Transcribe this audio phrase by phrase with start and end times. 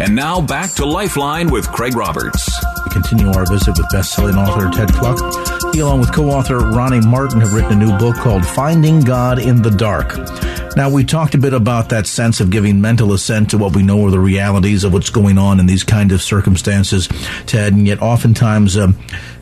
[0.00, 2.48] And now back to Lifeline with Craig Roberts.
[2.84, 5.18] We continue our visit with best-selling author Ted Kluck.
[5.74, 9.60] He, along with co-author Ronnie Martin, have written a new book called Finding God in
[9.60, 10.16] the Dark.
[10.76, 13.82] Now, we talked a bit about that sense of giving mental assent to what we
[13.82, 17.08] know are the realities of what's going on in these kind of circumstances,
[17.46, 18.96] Ted, and yet oftentimes um,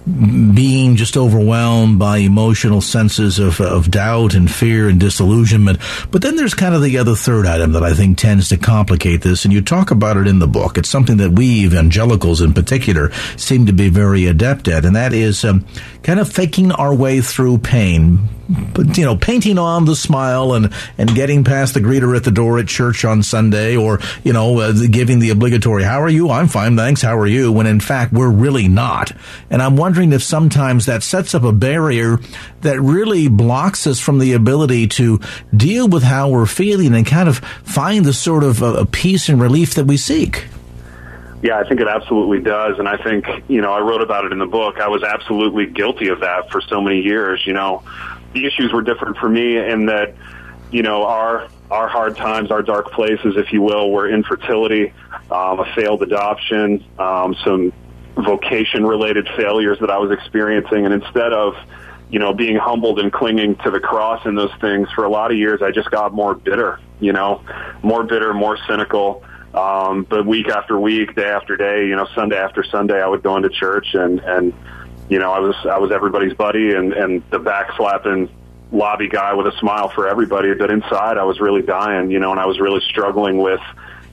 [0.06, 5.78] being just overwhelmed by emotional senses of, of doubt and fear and disillusionment.
[6.12, 9.22] But then there's kind of the other third item that I think tends to complicate
[9.22, 10.78] this, and you talk about it in the book.
[10.78, 15.12] It's something that we evangelicals in particular seem to be very adept at, and that
[15.12, 15.66] is um,
[16.06, 18.28] kind of faking our way through pain.
[18.48, 22.30] But, you know, painting on the smile and, and getting past the greeter at the
[22.30, 26.30] door at church on Sunday or, you know, uh, giving the obligatory, how are you?
[26.30, 27.02] I'm fine, thanks.
[27.02, 27.50] How are you?
[27.50, 29.10] When in fact, we're really not.
[29.50, 32.20] And I'm wondering if sometimes that sets up a barrier
[32.60, 35.18] that really blocks us from the ability to
[35.56, 39.40] deal with how we're feeling and kind of find the sort of uh, peace and
[39.40, 40.44] relief that we seek.
[41.46, 42.80] Yeah, I think it absolutely does.
[42.80, 44.80] And I think, you know, I wrote about it in the book.
[44.80, 47.46] I was absolutely guilty of that for so many years.
[47.46, 47.84] You know,
[48.32, 50.16] the issues were different for me in that,
[50.72, 54.92] you know, our, our hard times, our dark places, if you will, were infertility,
[55.30, 57.72] um, a failed adoption, um, some
[58.16, 60.84] vocation related failures that I was experiencing.
[60.84, 61.54] And instead of,
[62.10, 65.30] you know, being humbled and clinging to the cross and those things for a lot
[65.30, 67.40] of years, I just got more bitter, you know,
[67.84, 69.22] more bitter, more cynical.
[69.56, 73.22] Um, but week after week, day after day, you know, Sunday after Sunday, I would
[73.22, 74.52] go into church and, and,
[75.08, 78.28] you know, I was, I was everybody's buddy and, and the backslapping
[78.70, 80.52] lobby guy with a smile for everybody.
[80.54, 83.60] But inside I was really dying, you know, and I was really struggling with,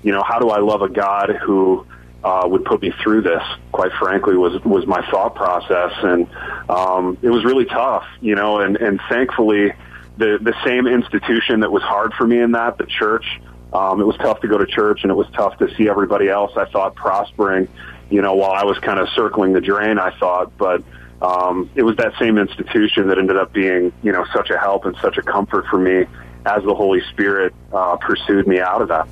[0.02, 1.86] you know, how do I love a God who,
[2.24, 3.44] uh, would put me through this.
[3.72, 6.28] Quite frankly, was was my thought process, and
[6.70, 8.60] um, it was really tough, you know.
[8.60, 9.74] And and thankfully,
[10.18, 13.26] the the same institution that was hard for me in that, the church,
[13.74, 16.30] um, it was tough to go to church and it was tough to see everybody
[16.30, 17.68] else I thought prospering,
[18.10, 20.84] you know, while I was kind of circling the drain, I thought, but,
[21.22, 24.86] um, it was that same institution that ended up being, you know, such a help
[24.86, 26.06] and such a comfort for me
[26.46, 29.08] as the Holy Spirit, uh, pursued me out of that.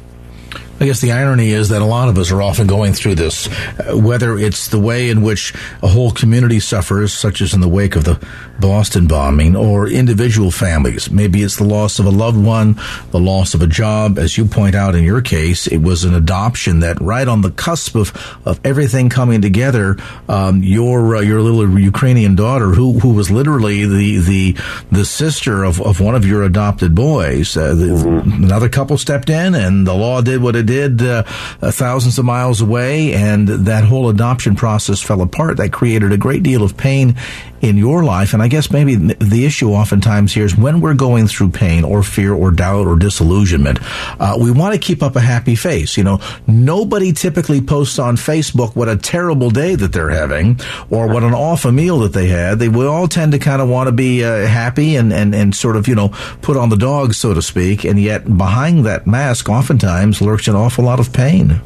[0.81, 3.47] I guess the irony is that a lot of us are often going through this,
[3.47, 5.53] uh, whether it's the way in which
[5.83, 8.19] a whole community suffers, such as in the wake of the
[8.59, 11.11] Boston bombing, or individual families.
[11.11, 12.79] Maybe it's the loss of a loved one,
[13.11, 14.17] the loss of a job.
[14.17, 17.51] As you point out in your case, it was an adoption that right on the
[17.51, 18.11] cusp of,
[18.43, 19.97] of everything coming together,
[20.29, 24.57] um, your uh, your little Ukrainian daughter, who who was literally the the
[24.91, 28.45] the sister of, of one of your adopted boys, uh, the, mm-hmm.
[28.45, 30.70] another couple stepped in, and the law did what it did
[31.01, 31.23] uh,
[31.71, 35.57] thousands of miles away, and that whole adoption process fell apart.
[35.57, 37.15] That created a great deal of pain
[37.61, 38.33] in your life.
[38.33, 42.03] And I guess maybe the issue oftentimes here is when we're going through pain or
[42.03, 43.79] fear or doubt or disillusionment,
[44.19, 45.97] uh, we want to keep up a happy face.
[45.97, 51.07] You know, nobody typically posts on Facebook what a terrible day that they're having or
[51.07, 52.59] what an awful meal that they had.
[52.59, 55.55] They will all tend to kind of want to be uh, happy and, and, and
[55.55, 56.09] sort of, you know,
[56.41, 57.83] put on the dog, so to speak.
[57.83, 61.61] And yet behind that mask oftentimes lurks an awful lot of pain.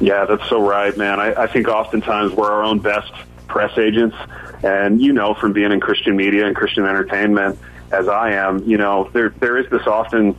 [0.00, 1.20] Yeah, that's so right, man.
[1.20, 3.12] I, I think oftentimes we're our own best
[3.48, 4.16] press agents.
[4.62, 7.58] And you know from being in Christian media and Christian entertainment
[7.92, 10.36] as I am, you know, there there is this often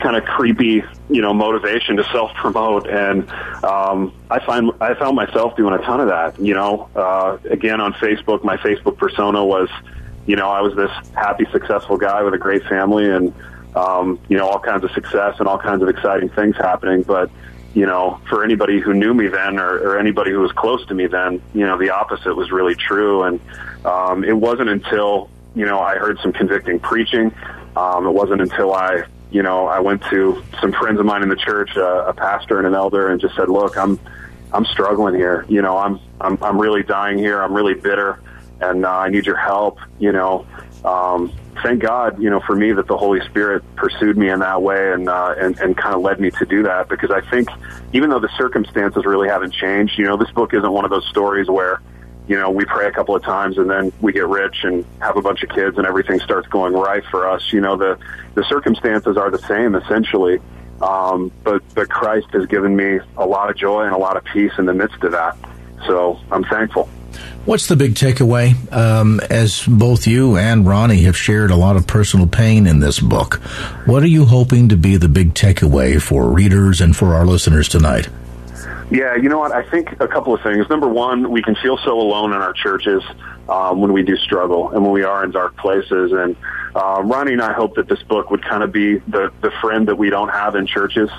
[0.00, 3.28] kind of creepy, you know, motivation to self promote, and
[3.64, 6.38] um, I find I found myself doing a ton of that.
[6.38, 9.68] You know, uh, again on Facebook, my Facebook persona was,
[10.26, 13.34] you know, I was this happy, successful guy with a great family, and
[13.74, 17.30] um, you know, all kinds of success and all kinds of exciting things happening, but
[17.76, 20.94] you know, for anybody who knew me then or, or anybody who was close to
[20.94, 23.24] me then, you know, the opposite was really true.
[23.24, 23.38] And
[23.84, 27.34] um, it wasn't until, you know, I heard some convicting preaching.
[27.76, 31.28] Um, it wasn't until I, you know, I went to some friends of mine in
[31.28, 34.00] the church, uh, a pastor and an elder, and just said, "Look, I'm,
[34.54, 35.44] I'm struggling here.
[35.46, 37.42] You know, I'm, I'm, I'm really dying here.
[37.42, 38.18] I'm really bitter,
[38.58, 39.80] and uh, I need your help.
[39.98, 40.46] You know,
[40.84, 41.32] um,
[41.62, 44.92] thank God, you know, for me that the Holy Spirit pursued me in that way
[44.92, 47.48] and uh, and and kind of led me to do that because I think
[47.92, 51.06] even though the circumstances really haven't changed, you know, this book isn't one of those
[51.06, 51.80] stories where
[52.28, 55.16] you know we pray a couple of times and then we get rich and have
[55.16, 57.52] a bunch of kids and everything starts going right for us.
[57.52, 57.98] You know, the
[58.34, 60.40] the circumstances are the same essentially.
[60.80, 64.24] Um, but but Christ has given me a lot of joy and a lot of
[64.24, 65.36] peace in the midst of that.
[65.86, 66.88] So I'm thankful.
[67.44, 68.54] What's the big takeaway?
[68.72, 72.98] Um, as both you and Ronnie have shared a lot of personal pain in this
[72.98, 73.34] book,
[73.86, 77.68] what are you hoping to be the big takeaway for readers and for our listeners
[77.68, 78.08] tonight?
[78.90, 79.52] Yeah, you know what?
[79.52, 80.68] I think a couple of things.
[80.68, 83.02] Number one, we can feel so alone in our churches.
[83.48, 86.12] um, when we do struggle and when we are in dark places.
[86.12, 86.36] And
[86.74, 89.88] uh, Ronnie and I hope that this book would kind of be the the friend
[89.88, 91.10] that we don't have in churches.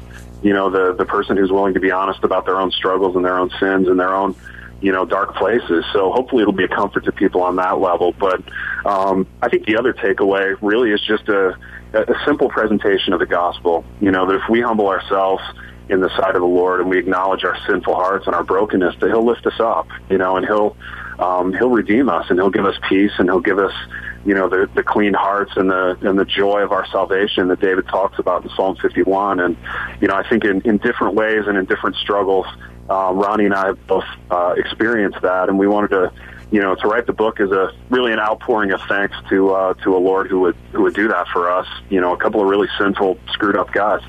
[0.44, 3.26] You know, the the person who's willing to be honest about their own struggles and
[3.26, 4.36] their own sins and their own
[4.82, 5.86] you know dark places.
[5.94, 8.14] So hopefully it'll be a comfort to people on that level.
[8.14, 8.42] But
[8.86, 11.58] um, I think the other takeaway really is just a,
[11.94, 13.84] a simple presentation of the gospel.
[14.02, 15.44] You know that if we humble ourselves
[15.90, 18.96] in the sight of the Lord and we acknowledge our sinful hearts and our brokenness,
[19.00, 19.88] that He'll lift us up.
[20.10, 20.76] You know, and He'll
[21.20, 23.74] um, He'll redeem us and He'll give us peace and He'll give us
[24.26, 27.62] you know the the clean hearts and the and the joy of our salvation that
[27.62, 29.56] David talks about in Psalm 51 and
[30.02, 32.46] you know I think in in different ways and in different struggles
[32.90, 36.12] uh, Ronnie and I have both uh, experienced that and we wanted to
[36.52, 39.74] you know to write the book is a really an outpouring of thanks to uh,
[39.84, 42.42] to a Lord who would who would do that for us you know a couple
[42.42, 44.02] of really sinful screwed up guys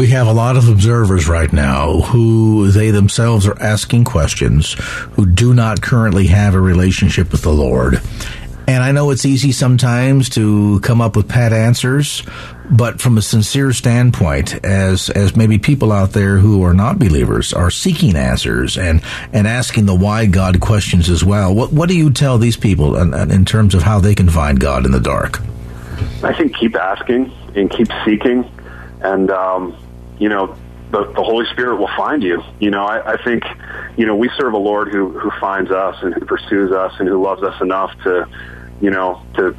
[0.00, 4.74] we have a lot of observers right now who they themselves are asking questions
[5.12, 8.00] who do not currently have a relationship with the Lord.
[8.70, 12.22] And I know it's easy sometimes to come up with pat answers,
[12.70, 17.52] but from a sincere standpoint, as as maybe people out there who are not believers
[17.52, 19.02] are seeking answers and
[19.32, 21.52] and asking the why God questions as well.
[21.52, 24.60] What what do you tell these people in, in terms of how they can find
[24.60, 25.40] God in the dark?
[26.22, 28.48] I think keep asking and keep seeking,
[29.02, 29.76] and um,
[30.20, 30.56] you know
[30.92, 32.40] the, the Holy Spirit will find you.
[32.60, 33.44] You know, I, I think,
[33.96, 37.08] you know, we serve a Lord who, who finds us and who pursues us and
[37.08, 38.28] who loves us enough to,
[38.80, 39.56] you know, to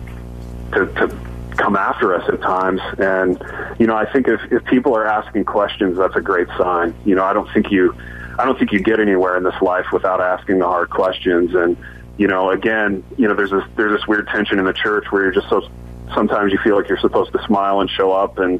[0.73, 1.17] to, to
[1.57, 2.81] come after us at times.
[2.97, 3.41] And
[3.79, 6.95] you know, I think if if people are asking questions, that's a great sign.
[7.05, 7.95] You know, I don't think you
[8.37, 11.53] I don't think you get anywhere in this life without asking the hard questions.
[11.53, 11.77] And
[12.17, 15.23] you know, again, you know, there's this there's this weird tension in the church where
[15.23, 15.67] you're just so
[16.13, 18.59] sometimes you feel like you're supposed to smile and show up and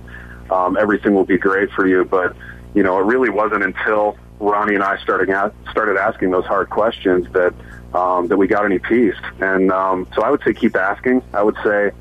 [0.50, 2.36] um, everything will be great for you, but
[2.74, 5.30] you know, it really wasn't until Ronnie and I started
[5.70, 7.54] started asking those hard questions that
[7.94, 9.16] um, that we got any peace.
[9.40, 11.22] And um, so I would say keep asking.
[11.34, 11.92] I would say,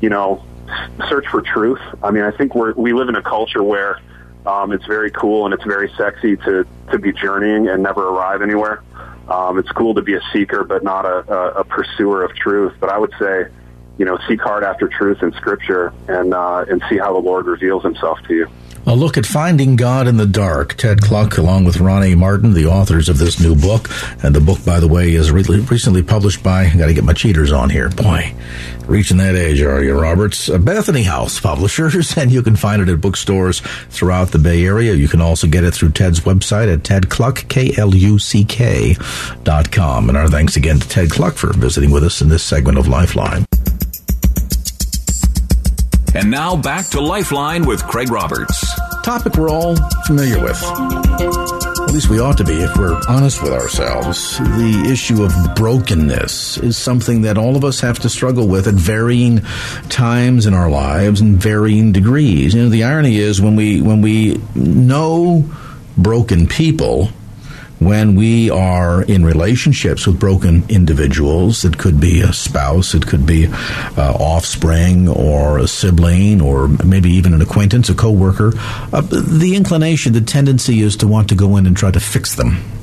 [0.00, 0.44] you know,
[1.08, 1.80] search for truth.
[2.02, 4.00] I mean, I think we're we live in a culture where
[4.46, 8.42] um, it's very cool and it's very sexy to to be journeying and never arrive
[8.42, 8.82] anywhere.
[9.28, 12.74] Um, it's cool to be a seeker, but not a, a, a pursuer of truth.
[12.80, 13.46] But I would say,
[13.98, 17.46] you know, seek hard after truth in Scripture and uh, and see how the Lord
[17.46, 18.48] reveals Himself to you.
[18.88, 20.72] A look at finding God in the dark.
[20.76, 23.90] Ted Kluck, along with Ronnie Martin, the authors of this new book.
[24.22, 27.12] And the book, by the way, is re- recently published by, I gotta get my
[27.12, 27.90] cheaters on here.
[27.90, 28.32] Boy,
[28.86, 30.48] reaching that age, are you, Roberts?
[30.48, 34.94] Uh, Bethany House Publishers, and you can find it at bookstores throughout the Bay Area.
[34.94, 38.96] You can also get it through Ted's website at tedkluck, K-L-U-C-K
[39.44, 40.08] dot com.
[40.08, 42.88] And our thanks again to Ted Kluck for visiting with us in this segment of
[42.88, 43.44] Lifeline.
[46.14, 48.67] And now back to Lifeline with Craig Roberts.
[49.02, 50.62] Topic we're all familiar with.
[50.62, 54.38] At least we ought to be if we're honest with ourselves.
[54.38, 58.74] The issue of brokenness is something that all of us have to struggle with at
[58.74, 59.40] varying
[59.88, 62.54] times in our lives and varying degrees.
[62.54, 65.50] You know, the irony is when we when we know
[65.96, 67.08] broken people,
[67.78, 73.26] when we are in relationships with broken individuals, it could be a spouse, it could
[73.26, 78.52] be uh, offspring or a sibling or maybe even an acquaintance, a coworker,
[78.92, 82.34] uh, the inclination, the tendency is to want to go in and try to fix
[82.34, 82.77] them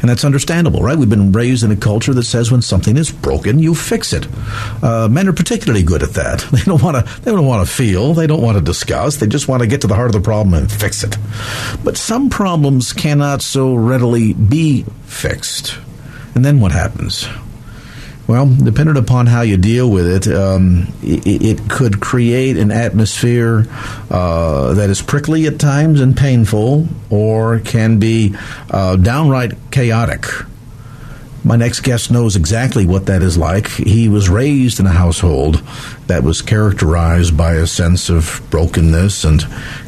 [0.00, 0.96] and that's understandable, right?
[0.96, 4.26] We've been raised in a culture that says when something is broken, you fix it.
[4.82, 6.44] Uh, men are particularly good at that.
[6.60, 7.20] They don't want to.
[7.22, 8.12] They don't want to feel.
[8.12, 9.16] They don't want to discuss.
[9.16, 11.16] They just want to get to the heart of the problem and fix it.
[11.82, 15.78] But some problems cannot so readily be fixed.
[16.34, 17.26] And then what happens?
[18.30, 23.66] Well, depending upon how you deal with it, um, it, it, could create an atmosphere
[24.08, 28.36] uh, that is prickly at times and painful, or can be
[28.70, 30.26] uh, downright chaotic.
[31.42, 33.66] My next guest knows exactly what that is like.
[33.66, 35.56] He was raised in a household
[36.06, 39.44] that was characterized by a sense of brokenness and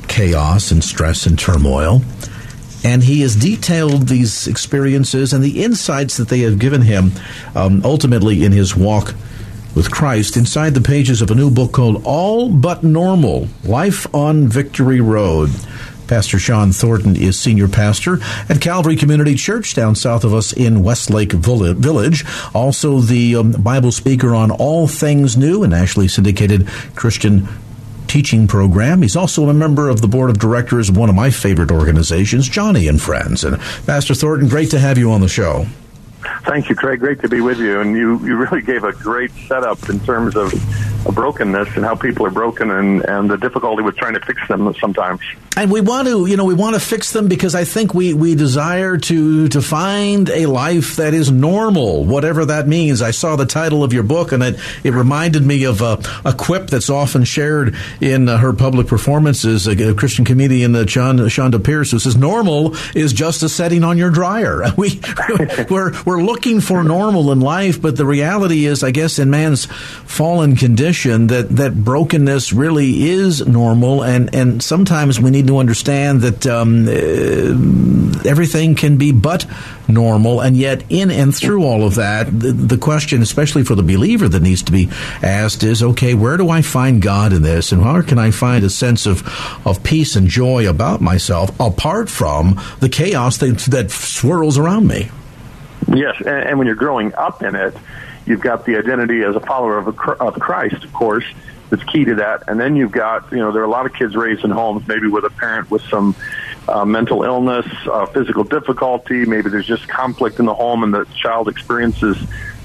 [0.09, 2.03] chaos and stress and turmoil
[2.85, 7.13] and he has detailed these experiences and the insights that they have given him
[7.55, 9.15] um, ultimately in his walk
[9.75, 14.49] with Christ inside the pages of a new book called All But Normal Life on
[14.49, 15.51] Victory Road.
[16.09, 18.19] Pastor Shawn Thornton is senior pastor
[18.51, 22.25] at Calvary Community Church down south of us in Westlake Village.
[22.55, 27.49] Also, the um, Bible speaker on all things new, a nationally syndicated Christian
[28.13, 29.01] teaching program.
[29.01, 32.47] He's also a member of the board of directors of one of my favorite organizations,
[32.47, 33.43] Joni and Friends.
[33.43, 35.65] And Pastor Thornton, great to have you on the show.
[36.45, 37.01] Thank you, Craig.
[37.01, 37.81] Great to be with you.
[37.81, 40.53] And you, you really gave a great setup in terms of
[41.11, 44.73] brokenness and how people are broken and, and the difficulty with trying to fix them
[44.81, 45.21] sometimes.
[45.55, 48.15] And we want to, you know, we want to fix them because I think we,
[48.15, 53.03] we desire to to find a life that is normal, whatever that means.
[53.03, 56.33] I saw the title of your book, and it, it reminded me of a, a
[56.33, 59.67] quip that's often shared in uh, her public performances.
[59.67, 63.85] A, a Christian comedian, uh, John Chonda Pierce, who says, "Normal is just a setting
[63.85, 65.01] on your dryer." We
[65.71, 69.67] we're we're looking for normal in life, but the reality is, I guess, in man's
[69.67, 75.59] fallen condition, that that brokenness really is normal, and and sometimes we need need to
[75.59, 79.47] understand that um, uh, everything can be but
[79.89, 83.83] normal, and yet in and through all of that, the, the, question, especially for the
[83.83, 84.89] believer, that needs to be
[85.23, 88.65] asked is, okay, where do I find God in this, and where can I find
[88.65, 89.23] a sense of
[89.67, 95.11] of peace and joy about myself apart from the chaos that, that swirls around me?
[95.89, 97.75] Yes, and, and when you're growing up in it,
[98.27, 101.25] you've got the identity as a follower of, a, of Christ, of course
[101.73, 102.45] that's key to that.
[102.49, 104.87] And then you've got, you know, there are a lot of kids raised in homes,
[104.87, 106.15] maybe with a parent with some
[106.69, 109.25] uh, mental illness, uh, physical difficulty.
[109.25, 112.19] Maybe there's just conflict in the home, and the child experiences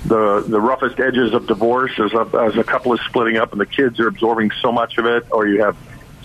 [0.06, 3.62] the the roughest edges of divorce as a, as a couple is splitting up, and
[3.62, 5.26] the kids are absorbing so much of it.
[5.32, 5.78] Or you have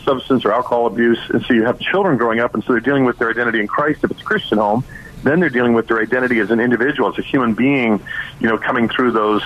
[0.04, 3.04] substance or alcohol abuse, and so you have children growing up, and so they're dealing
[3.04, 4.84] with their identity in Christ if it's a Christian home.
[5.22, 8.02] Then they're dealing with their identity as an individual, as a human being,
[8.40, 9.42] you know, coming through those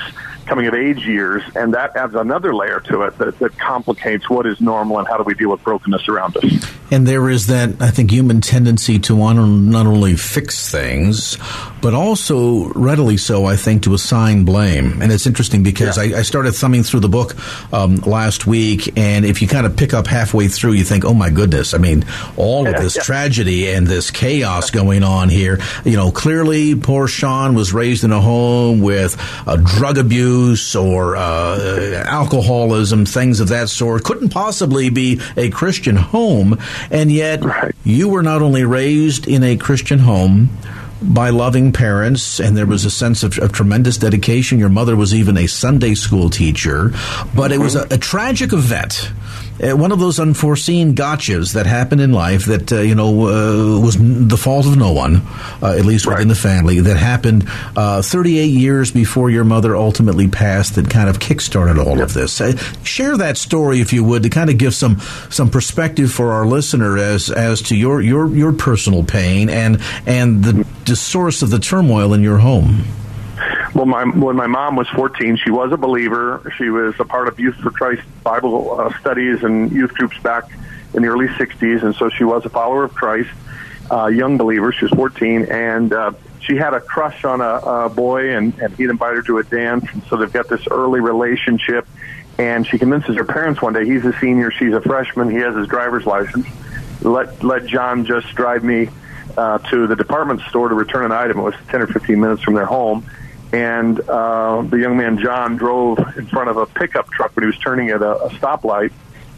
[0.46, 4.46] coming of age years, and that adds another layer to it that, that complicates what
[4.46, 6.66] is normal and how do we deal with brokenness around us.
[6.90, 11.36] And there is that, I think, human tendency to want to not only fix things,
[11.82, 15.02] but also readily so, I think, to assign blame.
[15.02, 16.16] And it's interesting because yeah.
[16.16, 17.34] I, I, started thumbing through the book
[17.72, 21.14] um, last week, and if you kind of pick up halfway through, you think, oh
[21.14, 22.04] my goodness, I mean,
[22.36, 23.02] all of this yeah.
[23.02, 25.58] tragedy and this chaos going on here.
[25.84, 30.76] You know, clearly, poor Shawn was raised in a home with a drug abuse abuse
[30.76, 36.58] or uh, alcoholism, things of that sort, couldn't possibly be a Christian home.
[36.90, 37.74] And yet, right.
[37.84, 40.50] you were not only raised in a Christian home,
[41.02, 44.58] by loving parents, and there was a sense of, of, tremendous dedication.
[44.58, 46.88] Your mother was even a Sunday school teacher,
[47.34, 47.52] but mm-hmm.
[47.52, 49.25] it was a, a tragic event uh,
[49.58, 53.96] one of those unforeseen gotchas that happened in life that uh, you know uh, was
[53.98, 55.22] the fault of no one,
[55.62, 56.14] uh, at least right.
[56.14, 56.80] within the family.
[56.80, 60.74] That happened uh, 38 years before your mother ultimately passed.
[60.74, 62.06] That kind of kickstarted all yep.
[62.06, 62.40] of this.
[62.40, 66.32] Uh, share that story, if you would, to kind of give some some perspective for
[66.32, 71.42] our listener as as to your your your personal pain and and the, the source
[71.42, 72.84] of the turmoil in your home.
[73.76, 76.50] Well, my, when my mom was 14, she was a believer.
[76.56, 80.44] She was a part of Youth for Christ Bible uh, studies and youth groups back
[80.94, 83.28] in the early 60s, and so she was a follower of Christ,
[83.90, 84.72] uh, young believer.
[84.72, 88.74] She was 14, and uh, she had a crush on a, a boy, and, and
[88.76, 91.86] he'd invite her to a dance, and so they've got this early relationship.
[92.38, 95.54] And she convinces her parents one day he's a senior, she's a freshman, he has
[95.54, 96.46] his driver's license.
[97.02, 98.88] Let let John just drive me
[99.36, 101.40] uh, to the department store to return an item.
[101.40, 103.06] It was 10 or 15 minutes from their home
[103.56, 107.46] and uh, the young man John drove in front of a pickup truck when he
[107.46, 108.92] was turning at a, a stoplight,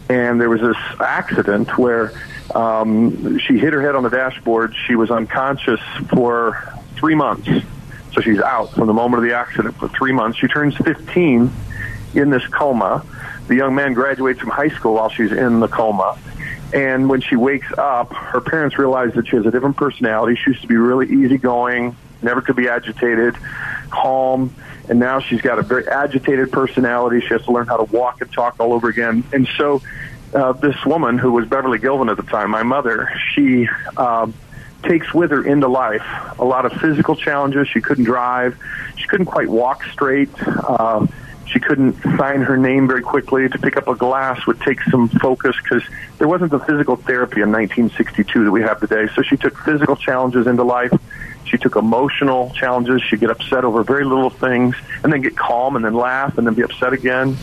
[0.08, 2.12] and there was this accident where
[2.52, 4.74] um, she hit her head on the dashboard.
[4.86, 7.48] She was unconscious for three months,
[8.12, 10.38] so she's out from the moment of the accident for three months.
[10.38, 11.52] She turns 15
[12.14, 13.06] in this coma.
[13.46, 16.18] The young man graduates from high school while she's in the coma.
[16.74, 20.34] And when she wakes up, her parents realize that she has a different personality.
[20.42, 23.36] She used to be really easygoing, never could be agitated
[23.90, 24.54] calm,
[24.88, 27.20] and now she's got a very agitated personality.
[27.20, 29.24] She has to learn how to walk and talk all over again.
[29.32, 29.82] And so,
[30.34, 34.30] uh, this woman who was Beverly Gilvin at the time, my mother, she uh,
[34.82, 36.04] takes with her into life
[36.38, 37.68] a lot of physical challenges.
[37.68, 38.56] She couldn't drive,
[38.96, 40.30] she couldn't quite walk straight.
[40.46, 41.06] Uh,
[41.50, 43.48] she couldn't sign her name very quickly.
[43.48, 45.82] To pick up a glass would take some focus because
[46.18, 49.08] there wasn't the physical therapy in 1962 that we have today.
[49.14, 50.92] So she took physical challenges into life.
[51.48, 53.02] She took emotional challenges.
[53.02, 56.46] She'd get upset over very little things and then get calm and then laugh and
[56.46, 57.36] then be upset again.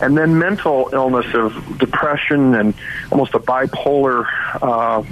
[0.00, 2.74] And then mental illness of depression and
[3.12, 4.26] almost a bipolar
[4.62, 5.02] uh,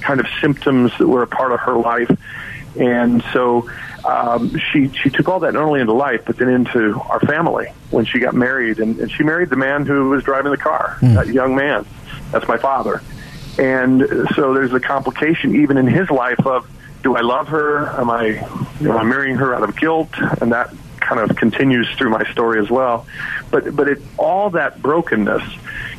[0.00, 2.10] kind of symptoms that were a part of her life.
[2.78, 3.70] And so
[4.04, 7.68] um, she she took all that not only into life but then into our family
[7.90, 10.96] when she got married and, and she married the man who was driving the car,
[11.00, 11.14] mm.
[11.14, 11.86] that young man.
[12.32, 13.02] That's my father.
[13.58, 16.68] And so there's a complication even in his life of
[17.02, 17.88] do I love her?
[18.00, 18.46] Am I,
[18.80, 20.10] know, I'm marrying her out of guilt?
[20.40, 23.06] And that kind of continues through my story as well.
[23.50, 25.42] But but it all that brokenness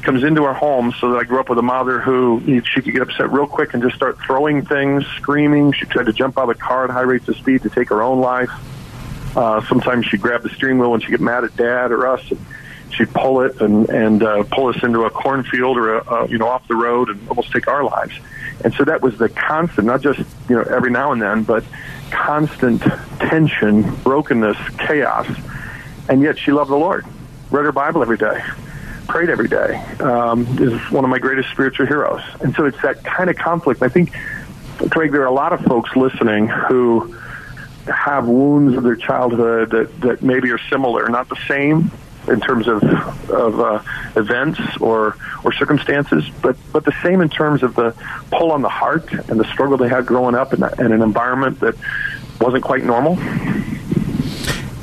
[0.02, 2.94] comes into our home so that I grew up with a mother who she could
[2.94, 5.72] get upset real quick and just start throwing things, screaming.
[5.74, 7.90] She tried to jump out of the car at high rates of speed to take
[7.90, 8.52] her own life.
[9.36, 12.22] Uh, sometimes she'd grab the steering wheel when she'd get mad at dad or us.
[12.32, 12.40] And
[12.94, 16.38] she'd pull it and and uh, pull us into a cornfield or a, a, you
[16.38, 18.14] know off the road and almost take our lives.
[18.64, 20.20] And so that was the constant, not just
[20.50, 21.64] you know every now and then, but
[22.12, 22.82] constant
[23.20, 25.28] tension, brokenness, chaos.
[26.10, 27.06] And yet she loved the Lord,
[27.50, 28.42] read her Bible every day,
[29.08, 29.76] prayed every day.
[30.00, 32.22] Um, is one of my greatest spiritual heroes.
[32.42, 33.82] And so it's that kind of conflict.
[33.82, 34.12] I think,
[34.92, 37.16] Craig, there are a lot of folks listening who
[37.88, 41.92] have wounds of their childhood that, that maybe are similar, not the same
[42.27, 42.84] in terms of
[43.30, 43.82] of uh,
[44.15, 47.96] events or or circumstances, but but the same in terms of the
[48.32, 51.60] pull on the heart and the struggle they had growing up in, in an environment
[51.60, 51.75] that
[52.39, 53.18] wasn't quite normal.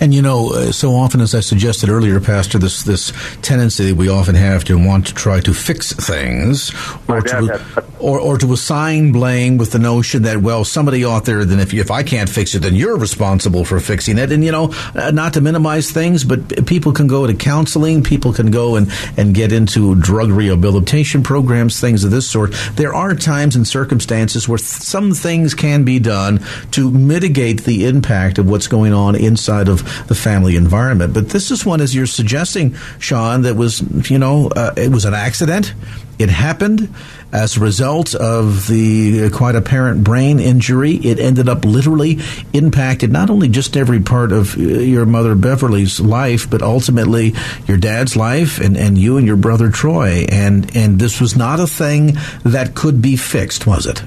[0.00, 3.96] And you know, uh, so often, as I suggested earlier, Pastor, this this tendency that
[3.96, 6.72] we often have to want to try to fix things,
[7.06, 7.62] or to,
[7.98, 11.74] or, or to assign blame with the notion that well, somebody out there, then if
[11.74, 14.32] if I can't fix it, then you're responsible for fixing it.
[14.32, 18.32] And you know, uh, not to minimize things, but people can go to counseling, people
[18.32, 22.54] can go and and get into drug rehabilitation programs, things of this sort.
[22.76, 26.40] There are times and circumstances where th- some things can be done
[26.70, 31.14] to mitigate the impact of what's going on inside of the family environment.
[31.14, 33.80] But this is one, as you're suggesting, Shawn, that was,
[34.10, 35.74] you know, uh, it was an accident.
[36.18, 36.92] It happened
[37.32, 40.96] as a result of the uh, quite apparent brain injury.
[40.96, 42.18] It ended up literally
[42.52, 47.34] impacted not only just every part of uh, your mother Beverly's life, but ultimately
[47.66, 50.26] your dad's life and, and you and your brother Troy.
[50.28, 54.02] And, and this was not a thing that could be fixed, was it?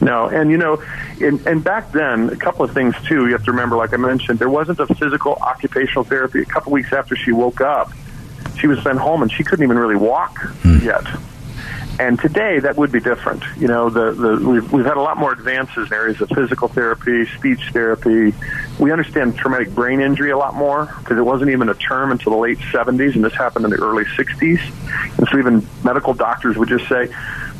[0.00, 0.82] No, and you know,
[1.20, 3.26] and, and back then, a couple of things too.
[3.26, 6.40] You have to remember, like I mentioned, there wasn't a physical occupational therapy.
[6.40, 7.92] A couple weeks after she woke up,
[8.60, 10.78] she was sent home, and she couldn't even really walk hmm.
[10.84, 11.04] yet.
[12.00, 13.42] And today, that would be different.
[13.56, 16.68] You know, the, the we've we've had a lot more advances in areas of physical
[16.68, 18.32] therapy, speech therapy.
[18.78, 22.30] We understand traumatic brain injury a lot more because it wasn't even a term until
[22.30, 24.60] the late 70s, and this happened in the early 60s.
[25.18, 27.12] And so even medical doctors would just say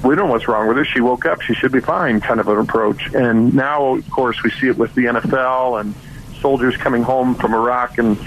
[0.05, 0.85] we don't know what's wrong with her.
[0.85, 1.43] She woke up.
[1.43, 3.15] She should be fine kind of an approach.
[3.15, 5.95] And now, of course, we see it with the NFL and
[6.41, 8.19] soldiers coming home from Iraq and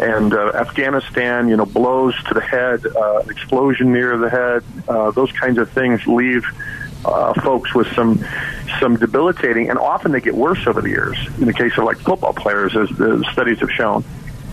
[0.00, 5.10] and uh, Afghanistan, you know, blows to the head, uh, explosion near the head, uh,
[5.10, 6.44] those kinds of things leave
[7.04, 8.24] uh, folks with some
[8.80, 11.16] some debilitating, and often they get worse over the years.
[11.38, 14.04] In the case of like football players, as the studies have shown,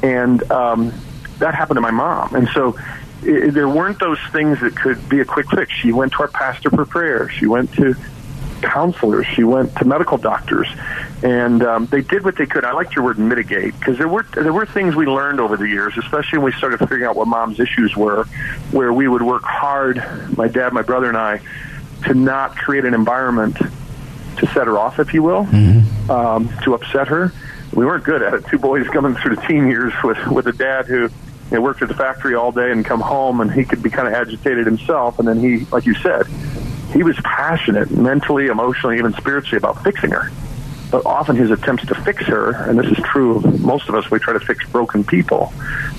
[0.01, 0.91] and um,
[1.39, 2.77] that happened to my mom, and so
[3.25, 5.71] it, there weren't those things that could be a quick fix.
[5.71, 7.29] She went to our pastor for prayer.
[7.29, 7.95] She went to
[8.61, 9.25] counselors.
[9.27, 10.67] She went to medical doctors,
[11.23, 12.65] and um, they did what they could.
[12.65, 15.67] I liked your word mitigate because there were there were things we learned over the
[15.67, 18.25] years, especially when we started figuring out what mom's issues were,
[18.71, 20.03] where we would work hard,
[20.37, 21.41] my dad, my brother, and I,
[22.05, 26.11] to not create an environment to set her off, if you will, mm-hmm.
[26.11, 27.31] um, to upset her.
[27.73, 28.45] We weren't good at it.
[28.47, 31.09] Two boys coming through the teen years with with a dad who
[31.51, 33.89] you know, worked at the factory all day and come home, and he could be
[33.89, 35.19] kind of agitated himself.
[35.19, 36.25] And then he, like you said,
[36.91, 40.31] he was passionate, mentally, emotionally, even spiritually, about fixing her.
[40.91, 44.09] But often his attempts to fix her, and this is true of most of us,
[44.09, 45.53] we try to fix broken people.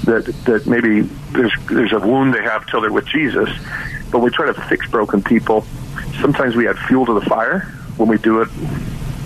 [0.05, 3.51] That that maybe there's there's a wound they have till they're with Jesus,
[4.11, 5.67] but we try to fix broken people.
[6.21, 7.61] Sometimes we add fuel to the fire
[7.97, 8.49] when we do it,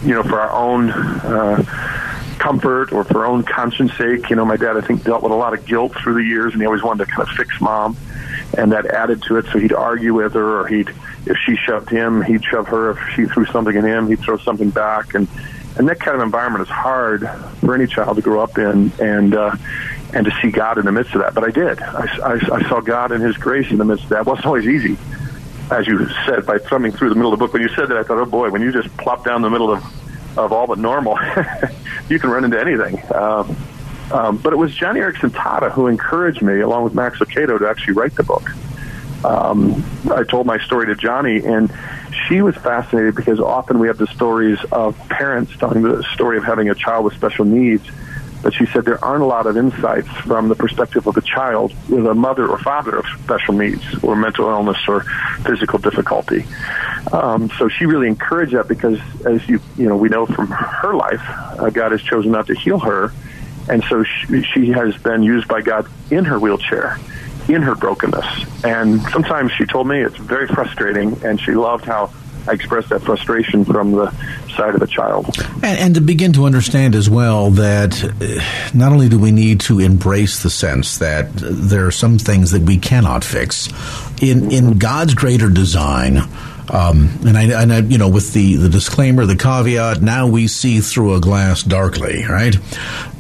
[0.03, 0.91] you know, for our own.
[0.91, 2.10] Uh,
[2.41, 4.31] comfort or for own conscience sake.
[4.31, 6.53] You know, my dad, I think, dealt with a lot of guilt through the years,
[6.53, 7.97] and he always wanted to kind of fix mom,
[8.57, 9.45] and that added to it.
[9.53, 10.89] So he'd argue with her, or he'd,
[11.27, 12.93] if she shoved him, he'd shove her.
[12.93, 15.29] If she threw something at him, he'd throw something back, and
[15.77, 19.35] and that kind of environment is hard for any child to grow up in, and.
[19.35, 19.57] uh
[20.13, 21.35] and to see God in the midst of that.
[21.35, 21.81] But I did.
[21.81, 24.21] I, I, I saw God and His grace in the midst of that.
[24.23, 24.99] It wasn't always easy
[25.71, 27.53] as you said, by thumbing through the middle of the book.
[27.53, 29.73] When you said that, I thought, oh boy, when you just plop down the middle
[29.73, 29.85] of
[30.37, 31.19] of all but normal,
[32.09, 33.01] you can run into anything.
[33.15, 33.57] Um,
[34.13, 37.69] um, but it was Joni Eareckson Tada who encouraged me, along with Max Lucado, to
[37.69, 38.51] actually write the book.
[39.25, 41.73] Um, I told my story to Joni, and
[42.27, 46.45] she was fascinated because often we have the stories of parents telling the story of
[46.45, 47.89] having a child with special needs
[48.43, 51.75] but she said there aren't a lot of insights from the perspective of a child
[51.89, 55.03] with a mother or father of special needs or mental illness or
[55.45, 56.45] physical difficulty.
[57.13, 60.95] Um, so she really encouraged that because, as you you know, we know from her
[60.95, 61.21] life,
[61.59, 63.13] uh, God has chosen not to heal her,
[63.69, 66.99] and so she, she has been used by God in her wheelchair
[67.49, 68.65] in her brokenness.
[68.65, 72.11] And sometimes she told me it's very frustrating, and she loved how
[72.49, 74.11] I expressed that frustration from the
[74.57, 75.27] side of the child.
[75.63, 79.61] And, and, to begin to understand as well that uh, not only do we need
[79.63, 83.69] to embrace the sense that there are some things that we cannot fix,
[84.23, 86.23] in, in God's greater design,
[86.73, 90.47] um, and I, and I, you know, with the, the disclaimer, the caveat, now we
[90.47, 92.57] see through a glass darkly, right?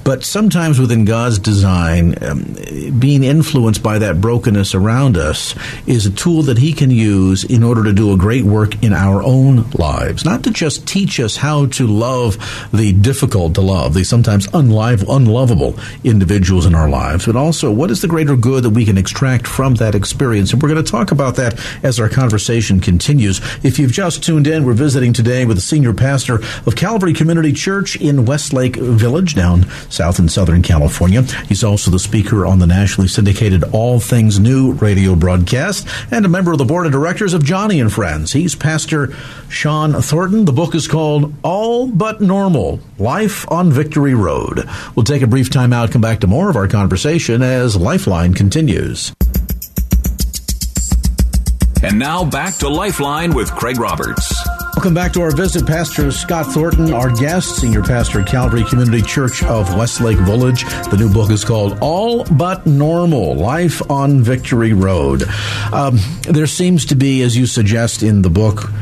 [0.04, 2.56] But sometimes within God's design, um,
[2.98, 5.54] being influenced by that brokenness around us
[5.86, 8.92] is a tool that He can use in order to do a great work in
[8.92, 10.24] our own lives.
[10.24, 12.38] Not to just teach us how to love
[12.72, 17.90] the difficult to love, the sometimes unlive, unlovable individuals in our lives, but also what
[17.90, 20.52] is the greater good that we can extract from that experience.
[20.52, 23.40] And we're going to talk about that as our conversation continues.
[23.62, 26.36] If you've just tuned in, we're visiting today with the senior pastor
[26.66, 31.22] of Calvary Community Church in Westlake Village down South and Southern California.
[31.48, 36.29] He's also the speaker on the nationally syndicated All Things New radio broadcast and a
[36.29, 38.33] member of the board of directors of Joni and Friends.
[38.33, 39.12] He's Pastor
[39.48, 40.44] Shawn Thornton.
[40.44, 44.68] The book is called All But Normal Life on Victory Road.
[44.94, 48.35] We'll take a brief time out, come back to more of our conversation as Lifeline
[48.35, 49.12] continues.
[51.83, 54.39] And now back to Lifeline with Craig Roberts.
[54.80, 55.66] Welcome back to our visit.
[55.66, 60.64] Pastor Scott Thornton, our guest, Senior Pastor at Calvary Community Church of Westlake Village.
[60.64, 65.24] The new book is called All But Normal Life on Victory Road.
[65.70, 68.72] Um, there seems to be, as you suggest in the book,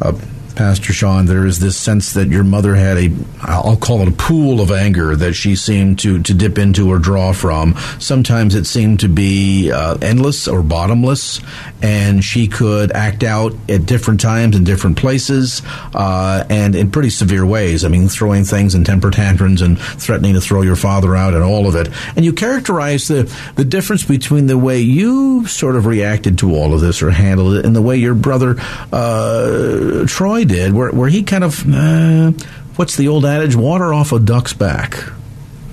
[0.00, 0.12] uh,
[0.58, 4.10] Pastor Shawn, there is this sense that your mother had a, I'll call it a
[4.10, 7.76] pool of anger that she seemed to, to dip into or draw from.
[8.00, 11.40] Sometimes it seemed to be uh, endless or bottomless,
[11.80, 15.62] and she could act out at different times in different places
[15.94, 17.84] uh, and in pretty severe ways.
[17.84, 21.44] I mean, throwing things and temper tantrums and threatening to throw your father out and
[21.44, 21.88] all of it.
[22.16, 26.74] And you characterize the, the difference between the way you sort of reacted to all
[26.74, 28.56] of this or handled it and the way your brother
[28.92, 32.32] uh, Troy did, where, where he kind of, uh,
[32.76, 35.04] what's the old adage, water off a duck's back.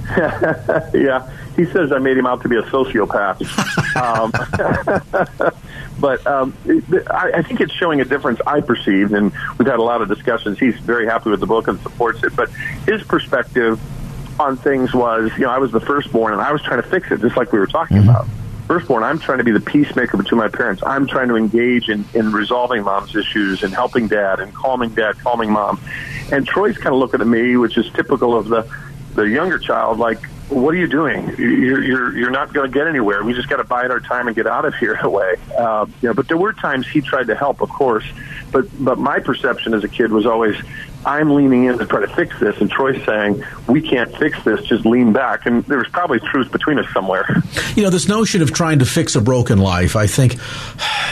[0.93, 3.41] yeah, he says I made him out to be a sociopath.
[3.95, 4.31] um,
[5.99, 6.55] but um,
[7.09, 10.07] I, I think it's showing a difference I perceived, and we've had a lot of
[10.07, 10.59] discussions.
[10.59, 12.49] He's very happy with the book and supports it, but
[12.85, 13.79] his perspective
[14.39, 17.09] on things was, you know, I was the firstborn, and I was trying to fix
[17.09, 18.09] it, just like we were talking mm-hmm.
[18.09, 18.27] about
[18.65, 20.83] firstborn, I'm trying to be the peacemaker between my parents.
[20.85, 25.17] I'm trying to engage in, in resolving mom's issues and helping dad and calming dad,
[25.19, 25.79] calming mom.
[26.31, 28.69] And Troy's kind of looking at me, which is typical of the,
[29.13, 31.27] the younger child, like, what are you doing?
[31.37, 33.23] You're you're you're not going to get anywhere.
[33.23, 35.59] We just got to bide our time and get out of here in a.
[35.59, 38.05] Uh, you know, but there were times he tried to help, of course.
[38.55, 40.55] But but my perception as a kid was always,
[41.05, 44.63] I'm leaning in to try to fix this, and Troy's saying, we can't fix this,
[44.63, 45.45] just lean back.
[45.45, 47.43] And there was probably truth between us somewhere.
[47.75, 50.37] You know, this notion of trying to fix a broken life, I think,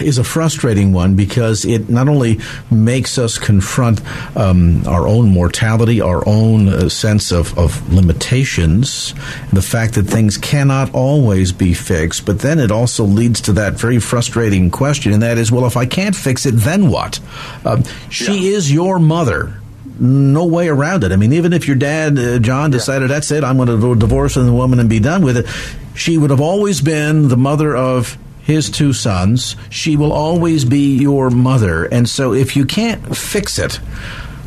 [0.02, 2.40] is a frustrating one because it not only
[2.72, 4.02] makes us confront
[4.38, 9.14] um, our own mortality, our own uh, sense of, of limitations,
[9.52, 13.74] the fact that things cannot always be fixed, but then it also leads to that
[13.74, 17.20] very frustrating question, and that is, well, if I can't fix it, then what?
[17.66, 18.58] Um, she yeah.
[18.58, 19.60] is your mother
[20.00, 21.12] no way around it.
[21.12, 23.16] I mean, even if your dad, uh, John, decided yeah.
[23.16, 25.48] that's it, I'm going to divorce the woman and be done with it,
[25.96, 29.56] she would have always been the mother of his two sons.
[29.70, 31.86] She will always be your mother.
[31.86, 33.80] And so if you can't fix it,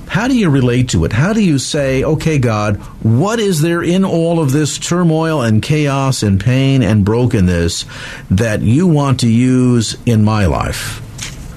[0.08, 1.12] how do you relate to it?
[1.12, 5.62] How do you say, okay, God, what is there in all of this turmoil and
[5.62, 7.84] chaos and pain and brokenness
[8.30, 11.02] that you want to use in my life?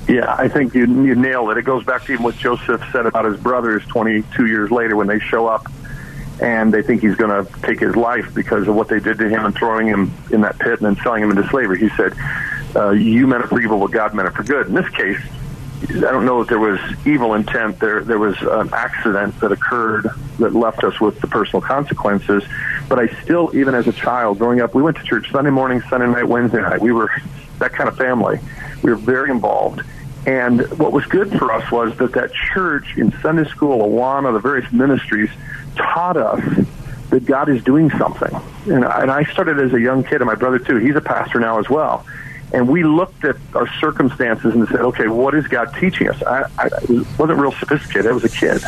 [0.09, 1.57] Yeah, I think you you nailed it.
[1.57, 5.05] It goes back to even what Joseph said about his brothers 22 years later when
[5.05, 5.67] they show up
[6.41, 9.29] and they think he's going to take his life because of what they did to
[9.29, 11.79] him and throwing him in that pit and then selling him into slavery.
[11.79, 12.15] He said,
[12.75, 15.19] uh, "You meant it for evil, but God meant it for good." In this case,
[15.89, 17.77] I don't know if there was evil intent.
[17.77, 22.43] There there was an accident that occurred that left us with the personal consequences.
[22.87, 25.81] But I still, even as a child growing up, we went to church Sunday morning,
[25.87, 26.81] Sunday night, Wednesday night.
[26.81, 27.11] We were
[27.59, 28.39] that kind of family.
[28.81, 29.83] We were very involved
[30.25, 34.39] and what was good for us was that that church in Sunday school, Awana, the
[34.39, 35.29] various ministries,
[35.75, 36.43] taught us
[37.09, 38.35] that God is doing something.
[38.65, 40.77] And, and I started as a young kid, and my brother too.
[40.77, 42.05] He's a pastor now as well.
[42.51, 46.21] And we looked at our circumstances and said, okay, what is God teaching us?
[46.23, 46.69] I, I
[47.17, 48.07] wasn't real sophisticated.
[48.07, 48.61] I was a kid.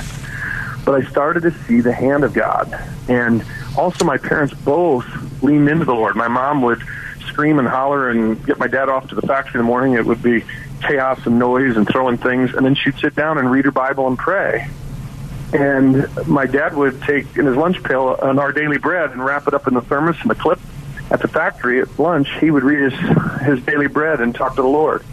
[0.86, 2.74] But I started to see the hand of God.
[3.08, 3.44] And
[3.78, 5.06] also, my parents both
[5.44, 6.16] leaned into the Lord.
[6.16, 6.82] My mom would
[7.28, 9.94] scream and holler and get my dad off to the factory in the morning.
[9.94, 10.44] It would be
[10.82, 14.08] chaos and noise and throwing things, and then she'd sit down and read her Bible
[14.08, 14.68] and pray.
[15.54, 19.48] And my dad would take in his lunch pail an Our Daily Bread and wrap
[19.48, 20.60] it up in the thermos and the clip.
[21.10, 23.00] At the factory at lunch, he would read his,
[23.42, 25.04] his daily bread and talk to the Lord.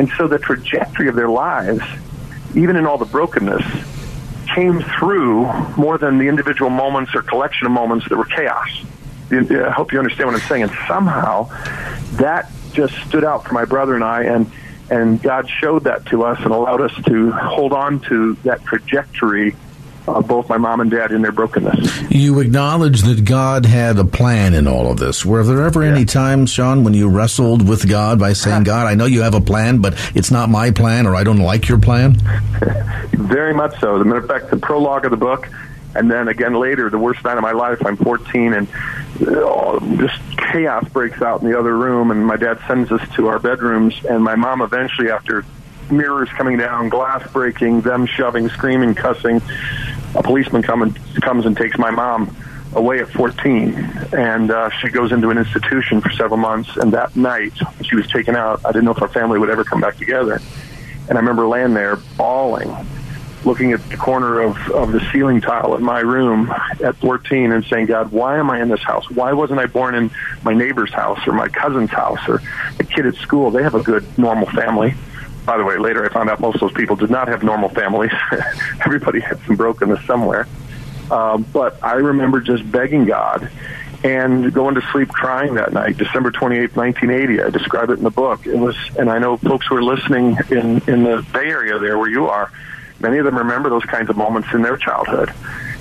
[0.00, 1.84] And so the trajectory of their lives,
[2.56, 3.62] even in all the brokenness,
[4.52, 8.68] came through more than the individual moments or collection of moments that were chaos.
[9.30, 10.62] I hope you understand what I'm saying.
[10.64, 11.48] And somehow
[12.16, 14.24] that just stood out for my brother and I.
[14.24, 14.50] And
[14.90, 19.56] and God showed that to us and allowed us to hold on to that trajectory
[20.06, 22.10] uh, both my mom and dad in their brokenness.
[22.10, 25.24] You acknowledge that God had a plan in all of this.
[25.24, 25.92] Were there ever yeah.
[25.92, 29.34] any times, Shawn, when you wrestled with God by saying, God, I know you have
[29.34, 32.14] a plan, but it's not my plan or I don't like your plan?
[33.12, 33.96] Very much so.
[33.96, 35.48] As a matter of fact, the prologue of the book,
[35.94, 38.68] and then again later, the worst night of my life, I'm 14, and
[39.20, 43.28] uh, just chaos breaks out in the other room, and my dad sends us to
[43.28, 45.44] our bedrooms, and my mom eventually, after
[45.90, 49.40] mirrors coming down, glass breaking, them shoving, screaming, cussing,
[50.14, 52.34] a policeman come and, comes and takes my mom
[52.72, 53.74] away at 14,
[54.12, 56.76] and uh, she goes into an institution for several months.
[56.76, 58.60] And that night, she was taken out.
[58.64, 60.40] I didn't know if our family would ever come back together.
[61.08, 62.74] And I remember laying there bawling,
[63.44, 66.52] looking at the corner of, of the ceiling tile at my room
[66.82, 69.10] at 14 and saying, God, why am I in this house?
[69.10, 70.10] Why wasn't I born in
[70.42, 72.42] my neighbor's house or my cousin's house or
[72.78, 73.50] a kid at school?
[73.50, 74.94] They have a good, normal family
[75.44, 77.68] by the way, later I found out most of those people did not have normal
[77.68, 78.12] families.
[78.84, 80.48] Everybody had some brokenness somewhere.
[81.10, 83.50] Um, but I remember just begging God
[84.02, 87.42] and going to sleep crying that night, December 28, 1980.
[87.42, 88.46] I describe it in the book.
[88.46, 91.98] It was, and I know folks who are listening in, in the Bay Area there
[91.98, 92.50] where you are,
[93.00, 95.32] many of them remember those kinds of moments in their childhood.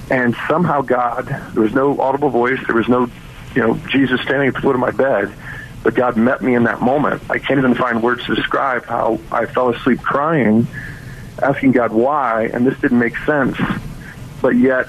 [0.09, 3.09] And somehow God, there was no audible voice, there was no,
[3.55, 5.33] you know, Jesus standing at the foot of my bed
[5.83, 7.21] but God met me in that moment.
[7.29, 10.65] I can't even find words to describe how I fell asleep crying,
[11.41, 13.57] asking God why, and this didn't make sense.
[14.41, 14.87] But yet,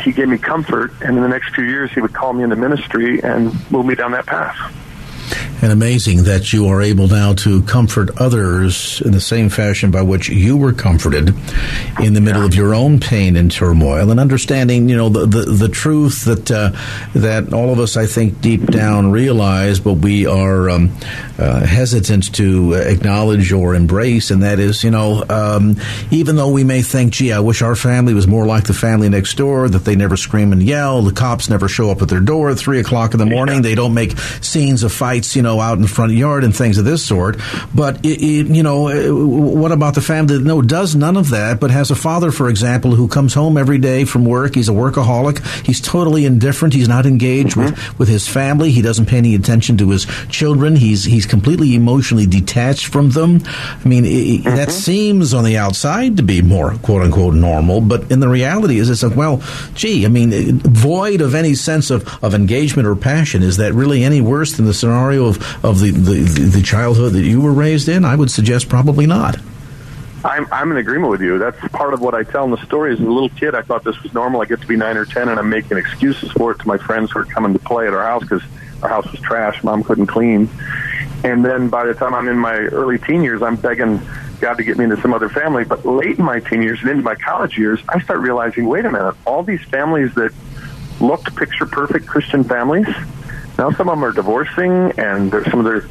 [0.00, 2.56] He gave me comfort, and in the next few years, He would call me into
[2.56, 4.78] ministry and move me down that path
[5.62, 10.02] and amazing that you are able now to comfort others in the same fashion by
[10.02, 11.28] which you were comforted
[12.02, 15.42] in the middle of your own pain and turmoil and understanding you know the the,
[15.42, 16.72] the truth that uh,
[17.14, 20.92] that all of us I think deep down realize but we are um,
[21.42, 25.76] uh, hesitant to acknowledge or embrace and that is you know um,
[26.10, 29.08] even though we may think gee I wish our family was more like the family
[29.08, 32.20] next door that they never scream and yell the cops never show up at their
[32.20, 33.62] door at three o'clock in the morning yeah.
[33.62, 36.78] they don't make scenes of fights you know out in the front yard and things
[36.78, 37.38] of this sort.
[37.74, 41.30] But, it, it, you know, uh, what about the family that, no, does none of
[41.30, 44.54] that, but has a father, for example, who comes home every day from work.
[44.54, 45.44] He's a workaholic.
[45.66, 46.74] He's totally indifferent.
[46.74, 47.74] He's not engaged mm-hmm.
[47.74, 48.70] with, with his family.
[48.70, 50.76] He doesn't pay any attention to his children.
[50.76, 53.40] He's, he's completely emotionally detached from them.
[53.46, 54.54] I mean, it, mm-hmm.
[54.54, 58.78] that seems on the outside to be more quote unquote normal, but in the reality
[58.78, 59.42] is it's like, well,
[59.72, 63.42] gee, I mean, void of any sense of, of engagement or passion.
[63.42, 66.20] Is that really any worse than the scenario of of the, the,
[66.58, 68.04] the childhood that you were raised in?
[68.04, 69.38] I would suggest probably not.
[70.22, 71.38] I'm, I'm in agreement with you.
[71.38, 72.92] That's part of what I tell in the story.
[72.92, 74.42] As a little kid, I thought this was normal.
[74.42, 76.76] I get to be nine or ten, and I'm making excuses for it to my
[76.76, 78.42] friends who are coming to play at our house because
[78.82, 79.64] our house was trash.
[79.64, 80.48] Mom couldn't clean.
[81.24, 84.00] And then by the time I'm in my early teen years, I'm begging
[84.40, 85.64] God to get me into some other family.
[85.64, 88.84] But late in my teen years and into my college years, I start realizing, wait
[88.84, 90.32] a minute, all these families that
[91.00, 92.86] looked picture perfect Christian families–
[93.58, 95.82] now some of them are divorcing, and some of their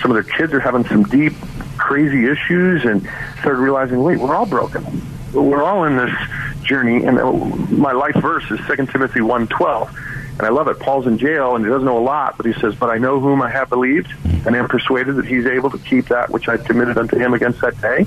[0.00, 1.34] some of their kids are having some deep,
[1.76, 3.06] crazy issues, and
[3.40, 5.02] started realizing, wait, we're all broken.
[5.32, 6.10] We're all in this
[6.62, 7.16] journey, and
[7.70, 9.94] my life verse is Second Timothy one twelve,
[10.40, 10.78] and I love it.
[10.78, 13.20] Paul's in jail, and he doesn't know a lot, but he says, "But I know
[13.20, 14.10] whom I have believed,
[14.46, 17.60] and am persuaded that he's able to keep that which I committed unto him against
[17.60, 18.06] that day."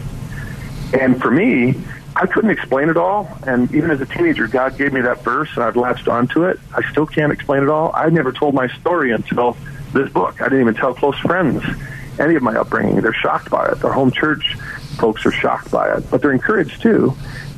[0.99, 1.75] And for me,
[2.15, 3.29] I couldn't explain it all.
[3.45, 6.59] And even as a teenager, God gave me that verse and I've latched onto it.
[6.75, 7.91] I still can't explain it all.
[7.93, 9.55] I never told my story until
[9.93, 10.41] this book.
[10.41, 11.63] I didn't even tell close friends
[12.19, 13.01] any of my upbringing.
[13.01, 13.83] They're shocked by it.
[13.83, 14.55] Our home church
[14.97, 17.15] folks are shocked by it, but they're encouraged too.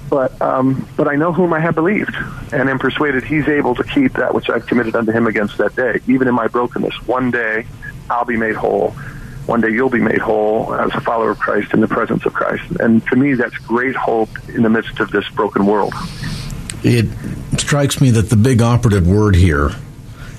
[0.09, 2.15] But um, but I know whom I have believed,
[2.53, 5.75] and am persuaded He's able to keep that which I've committed unto Him against that
[5.75, 5.99] day.
[6.07, 7.65] Even in my brokenness, one day
[8.09, 8.95] I'll be made whole
[9.45, 12.33] one day you'll be made whole as a follower of Christ in the presence of
[12.33, 12.63] Christ.
[12.79, 15.93] And to me, that's great hope in the midst of this broken world.
[16.83, 17.07] It
[17.59, 19.71] strikes me that the big operative word here,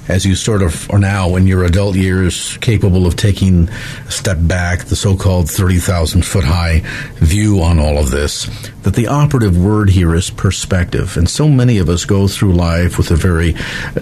[0.08, 3.68] as you sort of are now in your adult years capable of taking
[4.06, 6.82] a step back, the so called 30,000 foot high
[7.16, 8.44] view on all of this,
[8.82, 11.16] that the operative word here is perspective.
[11.16, 13.54] And so many of us go through life with a very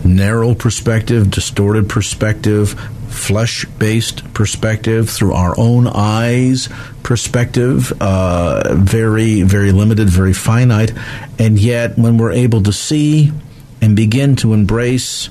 [0.05, 6.69] narrow perspective, distorted perspective, flesh based perspective, through our own eyes
[7.03, 10.93] perspective, uh, very, very limited, very finite.
[11.38, 13.33] And yet, when we're able to see
[13.81, 15.29] and begin to embrace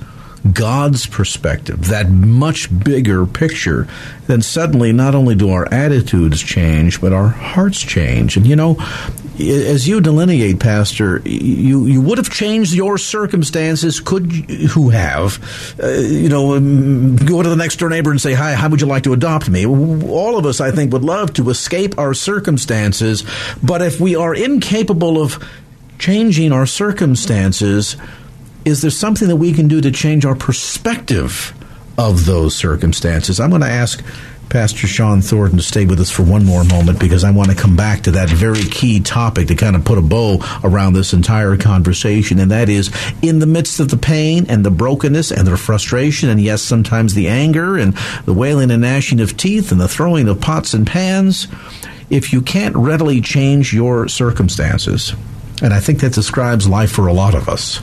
[0.52, 3.88] God's perspective, that much bigger picture,
[4.26, 8.36] then suddenly not only do our attitudes change, but our hearts change.
[8.36, 8.76] And you know,
[9.40, 14.00] as you delineate, Pastor, you, you would have changed your circumstances.
[14.00, 14.30] Could
[14.70, 18.54] who have, uh, you know, um, go to the next door neighbor and say, "Hi,
[18.54, 21.48] how would you like to adopt me?" All of us, I think, would love to
[21.48, 23.24] escape our circumstances,
[23.62, 25.42] but if we are incapable of
[25.98, 27.96] changing our circumstances,
[28.64, 31.52] is there something that we can do to change our perspective
[31.98, 33.40] of those circumstances?
[33.40, 34.04] I'm going to ask
[34.48, 37.56] Pastor Shawn Thornton to stay with us for one more moment because I want to
[37.56, 41.12] come back to that very key topic to kind of put a bow around this
[41.12, 42.90] entire conversation, and that is
[43.22, 47.14] in the midst of the pain and the brokenness and the frustration, and yes, sometimes
[47.14, 47.94] the anger and
[48.26, 51.48] the wailing and gnashing of teeth and the throwing of pots and pans,
[52.10, 55.14] if you can't readily change your circumstances,
[55.62, 57.80] and I think that describes life for a lot of us,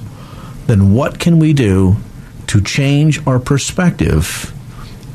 [0.67, 1.97] then what can we do
[2.47, 4.53] to change our perspective?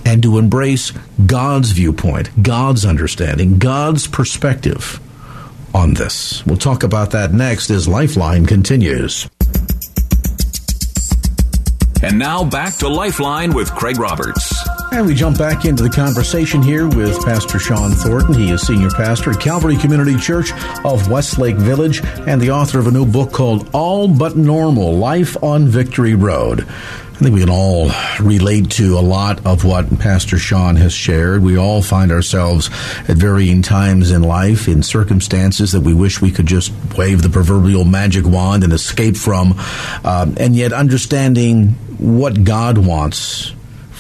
[0.07, 0.93] and to embrace
[1.27, 5.01] God's viewpoint, God's understanding, God's perspective
[5.75, 6.47] on this.
[6.47, 9.29] We'll talk about that next as Lifeline continues.
[12.07, 14.57] And now back to Lifeline with Craig Roberts.
[14.93, 18.33] And we jump back into the conversation here with Pastor Shawn Thornton.
[18.33, 20.53] He is senior pastor at Calvary Community Church
[20.85, 25.37] of Westlake Village and the author of a new book called All But Normal Life
[25.43, 26.69] on Victory Road.
[27.17, 31.43] I think we can all relate to a lot of what Pastor Shawn has shared.
[31.43, 32.69] We all find ourselves
[33.09, 37.31] at varying times in life in circumstances that we wish we could just wave the
[37.31, 39.55] proverbial magic wand and escape from.
[40.05, 43.56] Uh, and yet, understanding what God wants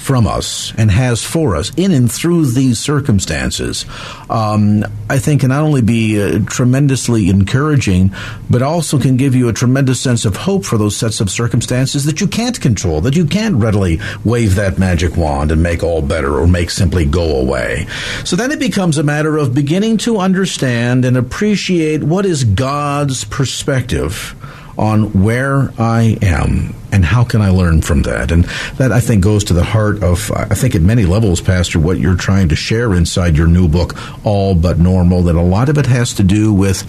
[0.06, 3.84] from us and has for us in and through these circumstances,
[4.30, 8.12] um, I think can not only be uh, tremendously encouraging,
[8.48, 12.04] but also can give you a tremendous sense of hope for those sets of circumstances
[12.04, 16.02] that you can't control, that you can't readily wave that magic wand and make all
[16.02, 17.88] better or make simply go away.
[18.24, 23.24] So then it becomes a matter of beginning to understand and appreciate what is God's
[23.24, 24.36] perspective
[24.78, 28.30] on where I am and how can I learn from that.
[28.30, 28.44] And
[28.76, 31.98] that I think goes to the heart of, I think at many levels, Pastor, what
[31.98, 35.78] you're trying to share inside your new book, All But Normal, that a lot of
[35.78, 36.82] it has to do with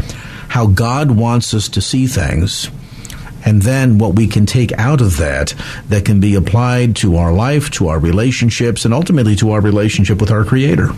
[0.49, 2.69] how God wants us to see things
[3.45, 5.53] and then what we can take out of that
[5.87, 10.19] that can be applied to our life, to our relationships, and ultimately to our relationship
[10.19, 10.89] with our Creator.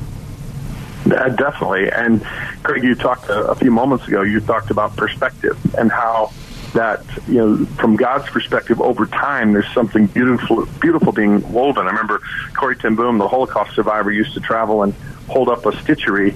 [1.06, 1.90] Uh, definitely.
[1.92, 2.24] And
[2.64, 6.32] Craig, you talked a, a few moments ago, you talked about perspective and how
[6.74, 11.86] that you know from God's perspective over time there's something beautiful beautiful being woven.
[11.86, 12.22] I remember
[12.54, 14.94] Corrie ten Boom, the Holocaust survivor, used to travel and
[15.28, 16.36] hold up a stitchery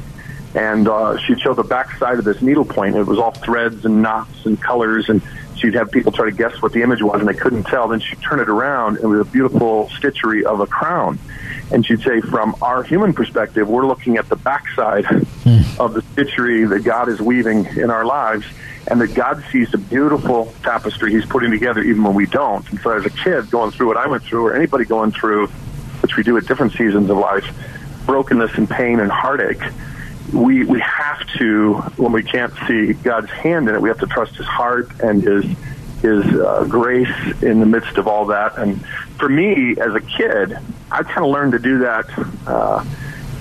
[0.55, 2.95] and uh, she'd show the back side of this needlepoint.
[2.95, 5.21] It was all threads and knots and colors and
[5.55, 7.87] she'd have people try to guess what the image was and they couldn't tell.
[7.87, 11.17] Then she'd turn it around and it was a beautiful stitchery of a crown.
[11.71, 15.79] And she'd say, from our human perspective, we're looking at the backside mm.
[15.79, 18.45] of the stitchery that God is weaving in our lives
[18.87, 22.69] and that God sees the beautiful tapestry He's putting together even when we don't.
[22.69, 25.47] And so, as a kid going through what I went through, or anybody going through,
[26.01, 27.45] which we do at different seasons of life,
[28.05, 29.61] brokenness and pain and heartache,
[30.33, 34.07] we we have to when we can't see God's hand in it, we have to
[34.07, 35.45] trust His heart and His
[36.01, 38.57] His uh, grace in the midst of all that.
[38.57, 38.85] And
[39.17, 40.57] for me, as a kid,
[40.91, 42.05] I kind of learned to do that.
[42.45, 42.83] Uh,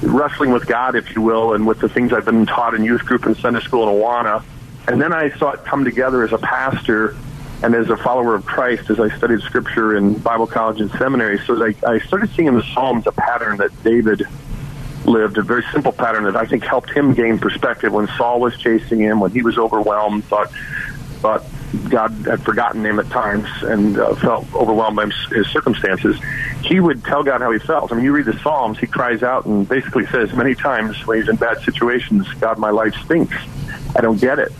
[0.02, 3.05] wrestling with God, if you will, and with the things I've been taught in youth
[3.05, 4.42] group and Sunday school in Awana,
[4.88, 7.16] and then I saw it come together as a pastor
[7.62, 11.38] and as a follower of Christ as I studied scripture in Bible college and seminary.
[11.47, 14.27] So I, I started seeing in the Psalms a pattern that David
[15.05, 18.57] lived, a very simple pattern that I think helped him gain perspective when Saul was
[18.57, 20.51] chasing him, when he was overwhelmed, thought,
[21.21, 21.45] thought
[21.88, 26.21] God had forgotten him at times and uh, felt overwhelmed by his circumstances.
[26.62, 27.92] He would tell God how he felt.
[27.92, 31.18] I mean, you read the Psalms, he cries out and basically says many times when
[31.18, 33.37] he's in bad situations, God, my life stinks.
[33.97, 34.53] I don't get it.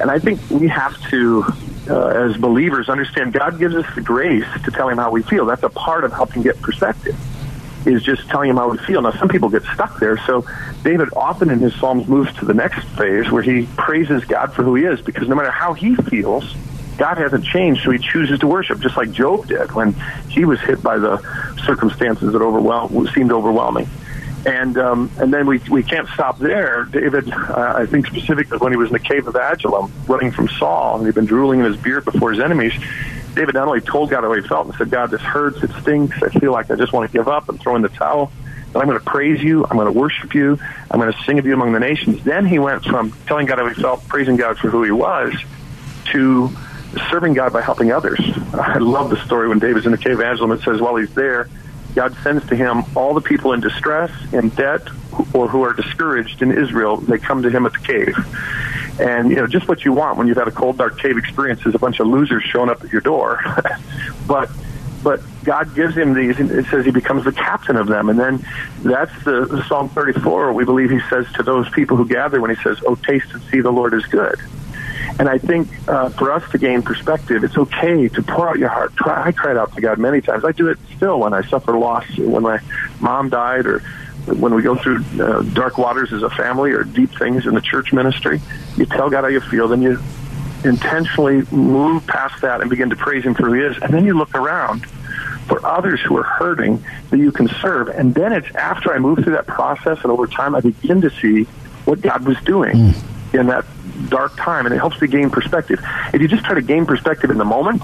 [0.00, 1.44] And I think we have to,
[1.88, 5.46] uh, as believers, understand God gives us the grace to tell Him how we feel.
[5.46, 7.16] That's a part of helping get perspective,
[7.86, 9.00] is just telling Him how we feel.
[9.00, 10.18] Now, some people get stuck there.
[10.18, 10.44] So
[10.82, 14.62] David often in his Psalms moves to the next phase where he praises God for
[14.62, 16.54] who He is, because no matter how he feels,
[16.96, 19.94] God hasn't changed, so he chooses to worship, just like Job did when
[20.28, 21.18] he was hit by the
[21.64, 23.88] circumstances that overwhelm, seemed overwhelming.
[24.46, 26.84] And um, and then we we can't stop there.
[26.84, 30.48] David, uh, I think specifically when he was in the cave of Adullam, running from
[30.48, 32.72] Saul, and he'd been drooling in his beard before his enemies.
[33.34, 35.64] David not only told God how he felt and said, "God, this hurts.
[35.64, 36.22] It stinks.
[36.22, 38.30] I feel like I just want to give up and throw in the towel."
[38.72, 39.64] But I'm going to praise you.
[39.64, 40.58] I'm going to worship you.
[40.90, 42.22] I'm going to sing of you among the nations.
[42.22, 45.34] Then he went from telling God how he felt, praising God for who he was,
[46.12, 46.50] to
[47.10, 48.20] serving God by helping others.
[48.54, 50.52] I love the story when David's in the cave of Adullam.
[50.52, 51.48] It says while he's there,
[51.96, 54.86] God sends to him all the people in distress, in debt,
[55.32, 56.98] or who are discouraged in Israel.
[56.98, 58.14] They come to him at the cave.
[59.00, 61.64] And, you know, just what you want when you've had a cold, dark cave experience
[61.64, 63.42] is a bunch of losers showing up at your door.
[64.28, 64.50] but
[65.02, 68.08] but God gives him these, and it says he becomes the captain of them.
[68.08, 68.44] And then
[68.82, 70.52] that's the, the Psalm 34.
[70.52, 73.40] We believe he says to those people who gather when he says, Oh, taste and
[73.44, 74.38] see the Lord is good.
[75.18, 78.68] And I think uh, for us to gain perspective, it's okay to pour out your
[78.68, 78.94] heart.
[78.96, 80.44] Try, I cried out to God many times.
[80.44, 82.60] I do it still when I suffer loss, when my
[83.00, 83.80] mom died, or
[84.26, 87.60] when we go through uh, dark waters as a family or deep things in the
[87.60, 88.40] church ministry.
[88.76, 89.98] You tell God how you feel, then you
[90.64, 94.04] intentionally move past that and begin to praise Him for who He is, and then
[94.04, 94.84] you look around
[95.46, 97.88] for others who are hurting that you can serve.
[97.88, 101.10] And then it's after I move through that process and over time I begin to
[101.10, 101.44] see
[101.84, 103.34] what God was doing mm.
[103.34, 103.64] in that
[104.08, 105.80] dark time, and it helps me gain perspective.
[106.12, 107.82] If you just try to gain perspective in the moment,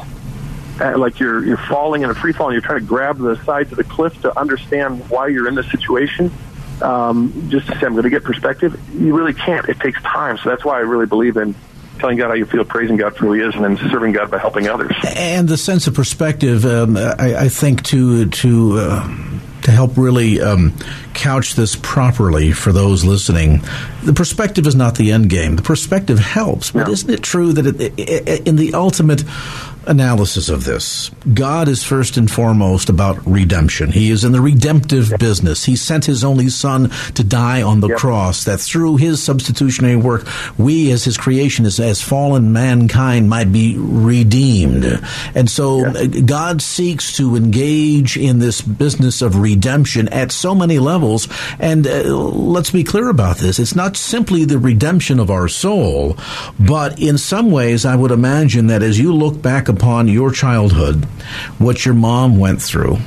[0.82, 3.36] uh, like you're you're falling in a free fall and you're trying to grab the
[3.44, 6.30] sides of the cliff to understand why you're in this situation,
[6.80, 9.68] um, just to say I'm going to get perspective, you really can't.
[9.68, 10.38] It takes time.
[10.38, 11.54] So that's why I really believe in
[11.98, 14.30] telling God how you feel, praising God for who He is, and then serving God
[14.30, 14.94] by helping others.
[15.16, 20.40] And the sense of perspective, um, I, I, think, to to uh, to help really
[20.40, 20.74] um,
[21.14, 23.62] couch this properly for those listening,
[24.02, 25.56] the perspective is not the end game.
[25.56, 29.22] The perspective helps, but isn't it true that it, it, in the ultimate
[29.86, 31.10] analysis of this.
[31.32, 33.90] God is first and foremost about redemption.
[33.90, 35.20] He is in the redemptive yep.
[35.20, 35.64] business.
[35.64, 37.98] He sent his only son to die on the yep.
[37.98, 40.26] cross that through his substitutionary work,
[40.58, 44.84] we as his creation, as, as fallen mankind might be redeemed.
[45.34, 46.26] And so yep.
[46.26, 51.28] God seeks to engage in this business of redemption at so many levels.
[51.58, 53.58] And uh, let's be clear about this.
[53.58, 56.16] It's not simply the redemption of our soul,
[56.58, 61.04] but in some ways, I would imagine that as you look back upon your childhood,
[61.58, 62.98] what your mom went through,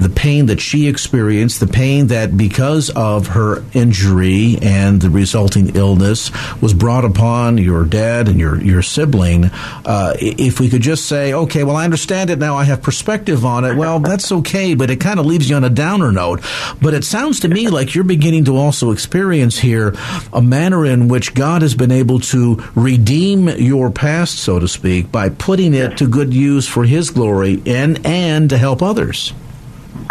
[0.00, 5.74] the pain that she experienced, the pain that because of her injury and the resulting
[5.76, 6.30] illness
[6.60, 9.46] was brought upon your dad and your, your sibling,
[9.84, 13.44] uh, if we could just say, okay, well, I understand it now, I have perspective
[13.44, 16.42] on it, well, that's okay, but it kind of leaves you on a downer note.
[16.80, 19.94] But it sounds to me like you're beginning to also experience here
[20.32, 25.10] a manner in which God has been able to redeem your past, so to speak,
[25.10, 29.32] by putting it to good use for His glory and, and to help others.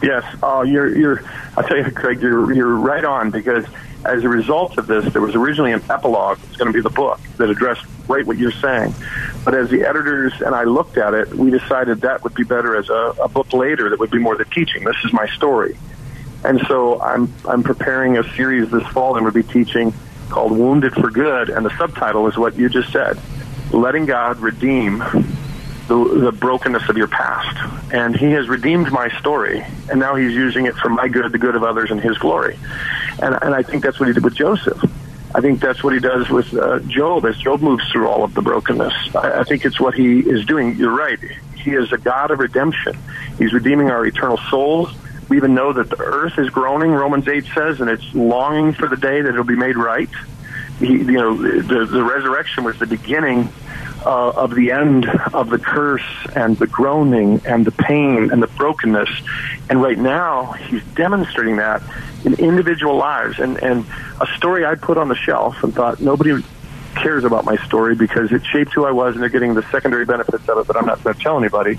[0.04, 1.24] Yes, uh, you're, you're.
[1.58, 3.66] I'll tell you, Craig, you're you're right on because
[4.04, 6.40] as a result of this, there was originally an epilogue.
[6.44, 8.94] It's going to be the book that addressed right what you're saying.
[9.44, 12.76] But as the editors and I looked at it, we decided that would be better
[12.76, 14.84] as a, a book later that would be more the teaching.
[14.84, 15.78] This is my story,
[16.44, 19.94] and so I'm I'm preparing a series this fall and we'll be teaching
[20.30, 23.20] called "Wounded for Good," and the subtitle is what you just said:
[23.72, 25.00] letting God redeem
[25.88, 27.94] the, the brokenness of your past.
[27.94, 31.38] And he has redeemed my story, and now he's using it for my good, the
[31.38, 32.58] good of others, and his glory.
[33.22, 34.84] And, and I think that's what he did with Joseph.
[35.34, 38.34] I think that's what he does with uh, Job as Job moves through all of
[38.34, 39.16] the brokenness.
[39.16, 40.76] I, I think it's what he is doing.
[40.76, 41.20] You're right.
[41.56, 42.98] He is a God of redemption.
[43.38, 44.94] He's redeeming our eternal souls.
[45.28, 48.88] We even know that the earth is groaning, Romans 8 says, and it's longing for
[48.88, 50.10] the day that it'll be made right.
[50.80, 53.50] He, you know, the, the resurrection was the beginning
[54.06, 58.48] uh, of the end of the curse and the groaning and the pain and the
[58.48, 59.10] brokenness.
[59.70, 61.82] And right now, he's demonstrating that
[62.24, 63.40] in individual lives.
[63.40, 63.86] And, and
[64.22, 66.44] a story I put on the shelf and thought nobody
[66.96, 70.06] cares about my story because it shaped who I was and they're getting the secondary
[70.06, 71.78] benefits of it, but I'm not going to tell anybody.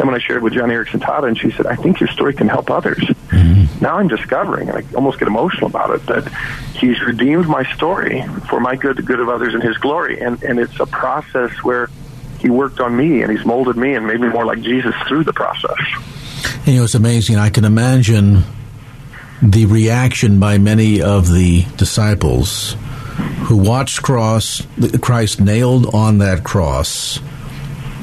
[0.00, 2.32] Then when I shared with Joni Eareckson Tada, and she said, I think your story
[2.32, 2.96] can help others.
[2.96, 3.84] Mm-hmm.
[3.84, 6.26] Now I'm discovering, and I almost get emotional about it, that
[6.74, 10.18] he's redeemed my story for my good, the good of others, and his glory.
[10.22, 11.90] And, and it's a process where
[12.38, 15.24] he worked on me, and he's molded me and made me more like Jesus through
[15.24, 15.76] the process.
[16.64, 17.36] And, you know, it's amazing.
[17.36, 18.44] I can imagine
[19.42, 22.74] the reaction by many of the disciples
[23.42, 24.66] who watched cross
[25.02, 27.20] Christ nailed on that cross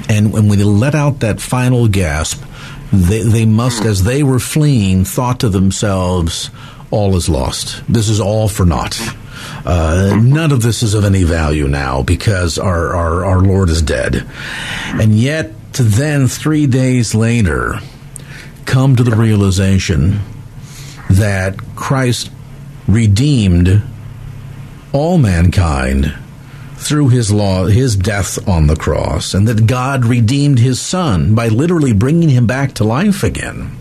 [0.10, 2.44] and when they let out that final gasp,
[2.92, 6.50] they, they must, as they were fleeing, thought to themselves,
[6.92, 7.84] all is lost.
[7.90, 8.98] This is all for naught.
[9.66, 13.82] Uh, none of this is of any value now because our, our, our Lord is
[13.82, 14.26] dead.
[14.86, 17.80] And yet, to then, three days later,
[18.66, 20.22] come to the realization
[21.10, 22.32] that Christ
[22.88, 23.84] redeemed
[24.94, 26.14] all mankind
[26.88, 31.48] through his law, his death on the cross, and that God redeemed his son by
[31.50, 33.76] literally bringing him back to life again.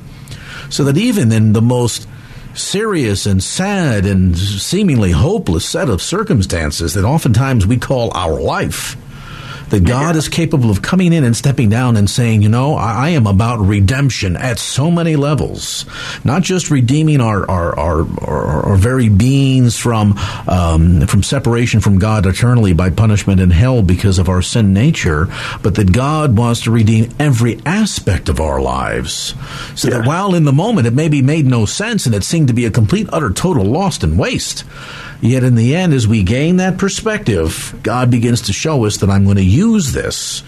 [0.71, 2.09] So that even in the most
[2.55, 8.97] serious and sad and seemingly hopeless set of circumstances that oftentimes we call our life,
[9.71, 10.19] that God yeah.
[10.19, 13.27] is capable of coming in and stepping down and saying, you know, I, I, am
[13.27, 15.85] about redemption at so many levels,
[16.25, 20.15] not just redeeming our our our, our, our very beings from
[20.47, 25.29] um, from separation from God eternally by punishment in hell because of our sin nature,
[25.63, 29.35] but that God wants to redeem every aspect of our lives,
[29.75, 29.99] so yeah.
[29.99, 32.65] that while in the moment it maybe made no sense and it seemed to be
[32.65, 34.65] a complete, utter, total lost and waste.
[35.21, 39.11] Yet in the end, as we gain that perspective, God begins to show us that
[39.11, 40.43] I'm going to use this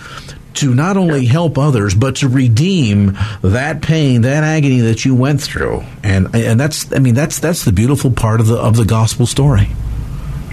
[0.54, 5.40] to not only help others, but to redeem that pain, that agony that you went
[5.40, 5.84] through.
[6.02, 9.26] And and that's I mean that's that's the beautiful part of the of the gospel
[9.26, 9.68] story.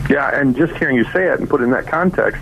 [0.10, 2.42] Yeah, and just hearing you say it and put it in that context,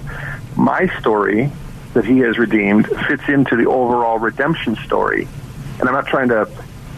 [0.58, 1.50] my story
[1.94, 5.28] that he has redeemed fits into the overall redemption story.
[5.80, 6.50] And I'm not trying to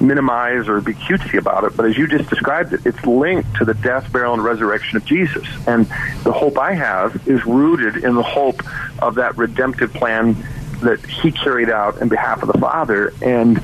[0.01, 3.65] minimize or be cutesy about it, but as you just described it, it's linked to
[3.65, 5.47] the death, burial, and resurrection of Jesus.
[5.67, 5.85] And
[6.23, 8.61] the hope I have is rooted in the hope
[9.01, 10.35] of that redemptive plan
[10.81, 13.13] that he carried out in behalf of the Father.
[13.21, 13.61] And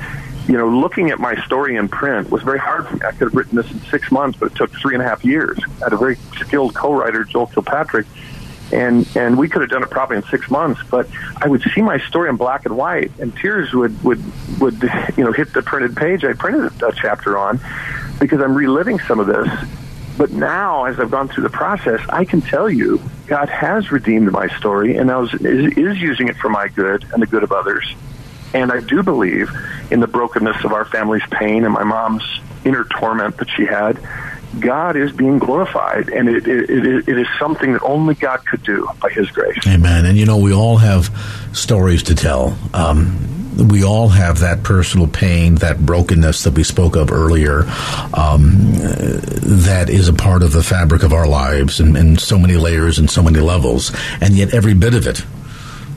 [0.48, 3.02] you know, looking at my story in print was very hard for me.
[3.04, 5.24] I could have written this in six months, but it took three and a half
[5.24, 5.58] years.
[5.80, 8.06] I had a very skilled co-writer, Joel Kilpatrick,
[8.72, 10.80] and and we could have done it probably in six months.
[10.90, 14.22] But I would see my story in black and white, and tears would would
[14.60, 14.82] would
[15.16, 17.60] you know hit the printed page I printed a chapter on
[18.18, 19.48] because I'm reliving some of this.
[20.18, 24.30] But now, as I've gone through the process, I can tell you God has redeemed
[24.30, 27.94] my story, and is, is using it for my good and the good of others.
[28.54, 29.50] And I do believe
[29.90, 32.22] in the brokenness of our family's pain and my mom's
[32.64, 33.98] inner torment that she had
[34.60, 38.62] God is being glorified, and it, it, it, it is something that only God could
[38.62, 39.58] do by His grace.
[39.66, 40.04] Amen.
[40.04, 41.10] And you know, we all have
[41.52, 42.56] stories to tell.
[42.74, 47.64] Um, we all have that personal pain, that brokenness that we spoke of earlier,
[48.14, 48.72] um,
[49.42, 52.98] that is a part of the fabric of our lives in, in so many layers
[52.98, 53.94] and so many levels.
[54.20, 55.24] And yet, every bit of it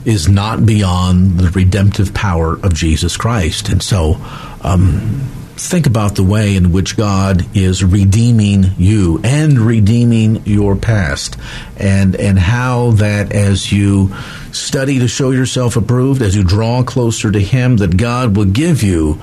[0.04, 3.68] is not beyond the redemptive power of Jesus Christ.
[3.68, 4.16] And so,
[4.62, 11.38] um, think about the way in which God is redeeming you and redeeming your past
[11.78, 14.14] and and how that as you
[14.52, 18.82] study to show yourself approved as you draw closer to him that God will give
[18.82, 19.20] you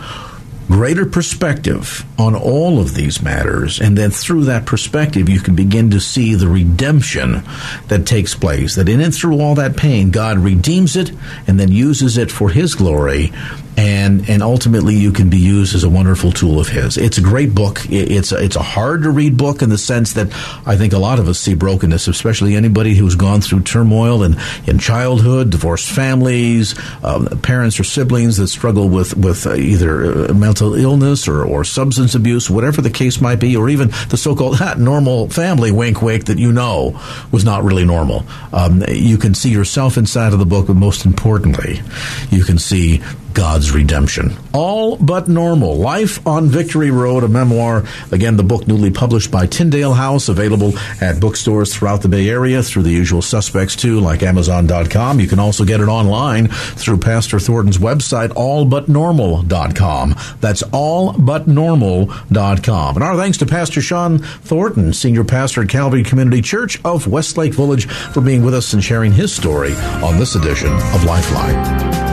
[0.67, 5.91] greater perspective on all of these matters, and then through that perspective, you can begin
[5.91, 7.43] to see the redemption
[7.89, 8.75] that takes place.
[8.75, 11.11] That in and through all that pain, God redeems it
[11.47, 13.31] and then uses it for His glory
[13.77, 16.97] and and ultimately you can be used as a wonderful tool of his.
[16.97, 17.81] It's a great book.
[17.89, 20.27] It's a, it's a hard to read book in the sense that
[20.65, 24.37] I think a lot of us see brokenness, especially anybody who's gone through turmoil in,
[24.67, 30.33] in childhood, divorced families, um, parents or siblings that struggle with with uh, either uh,
[30.33, 34.59] mental illness or, or substance abuse, whatever the case might be, or even the so-called
[34.77, 36.99] normal family wink wink that you know
[37.31, 38.25] was not really normal.
[38.51, 41.81] Um, you can see yourself inside of the book, but most importantly,
[42.29, 43.01] you can see
[43.33, 44.35] God's redemption.
[44.53, 45.77] All but normal.
[45.77, 47.85] Life on Victory Road, a memoir.
[48.11, 52.61] Again, the book newly published by Tyndale House, available at bookstores throughout the Bay Area
[52.61, 55.19] through the usual suspects too, like Amazon.com.
[55.19, 60.15] You can also get it online through Pastor Thornton's website, allbutnormal.com.
[60.39, 62.95] That's allbutnormal.com.
[62.95, 67.53] And our thanks to Pastor Shawn Thornton, Senior Pastor at Calvary Community Church of Westlake
[67.53, 69.73] Village, for being with us and sharing his story
[70.03, 72.12] on this edition of Lifeline.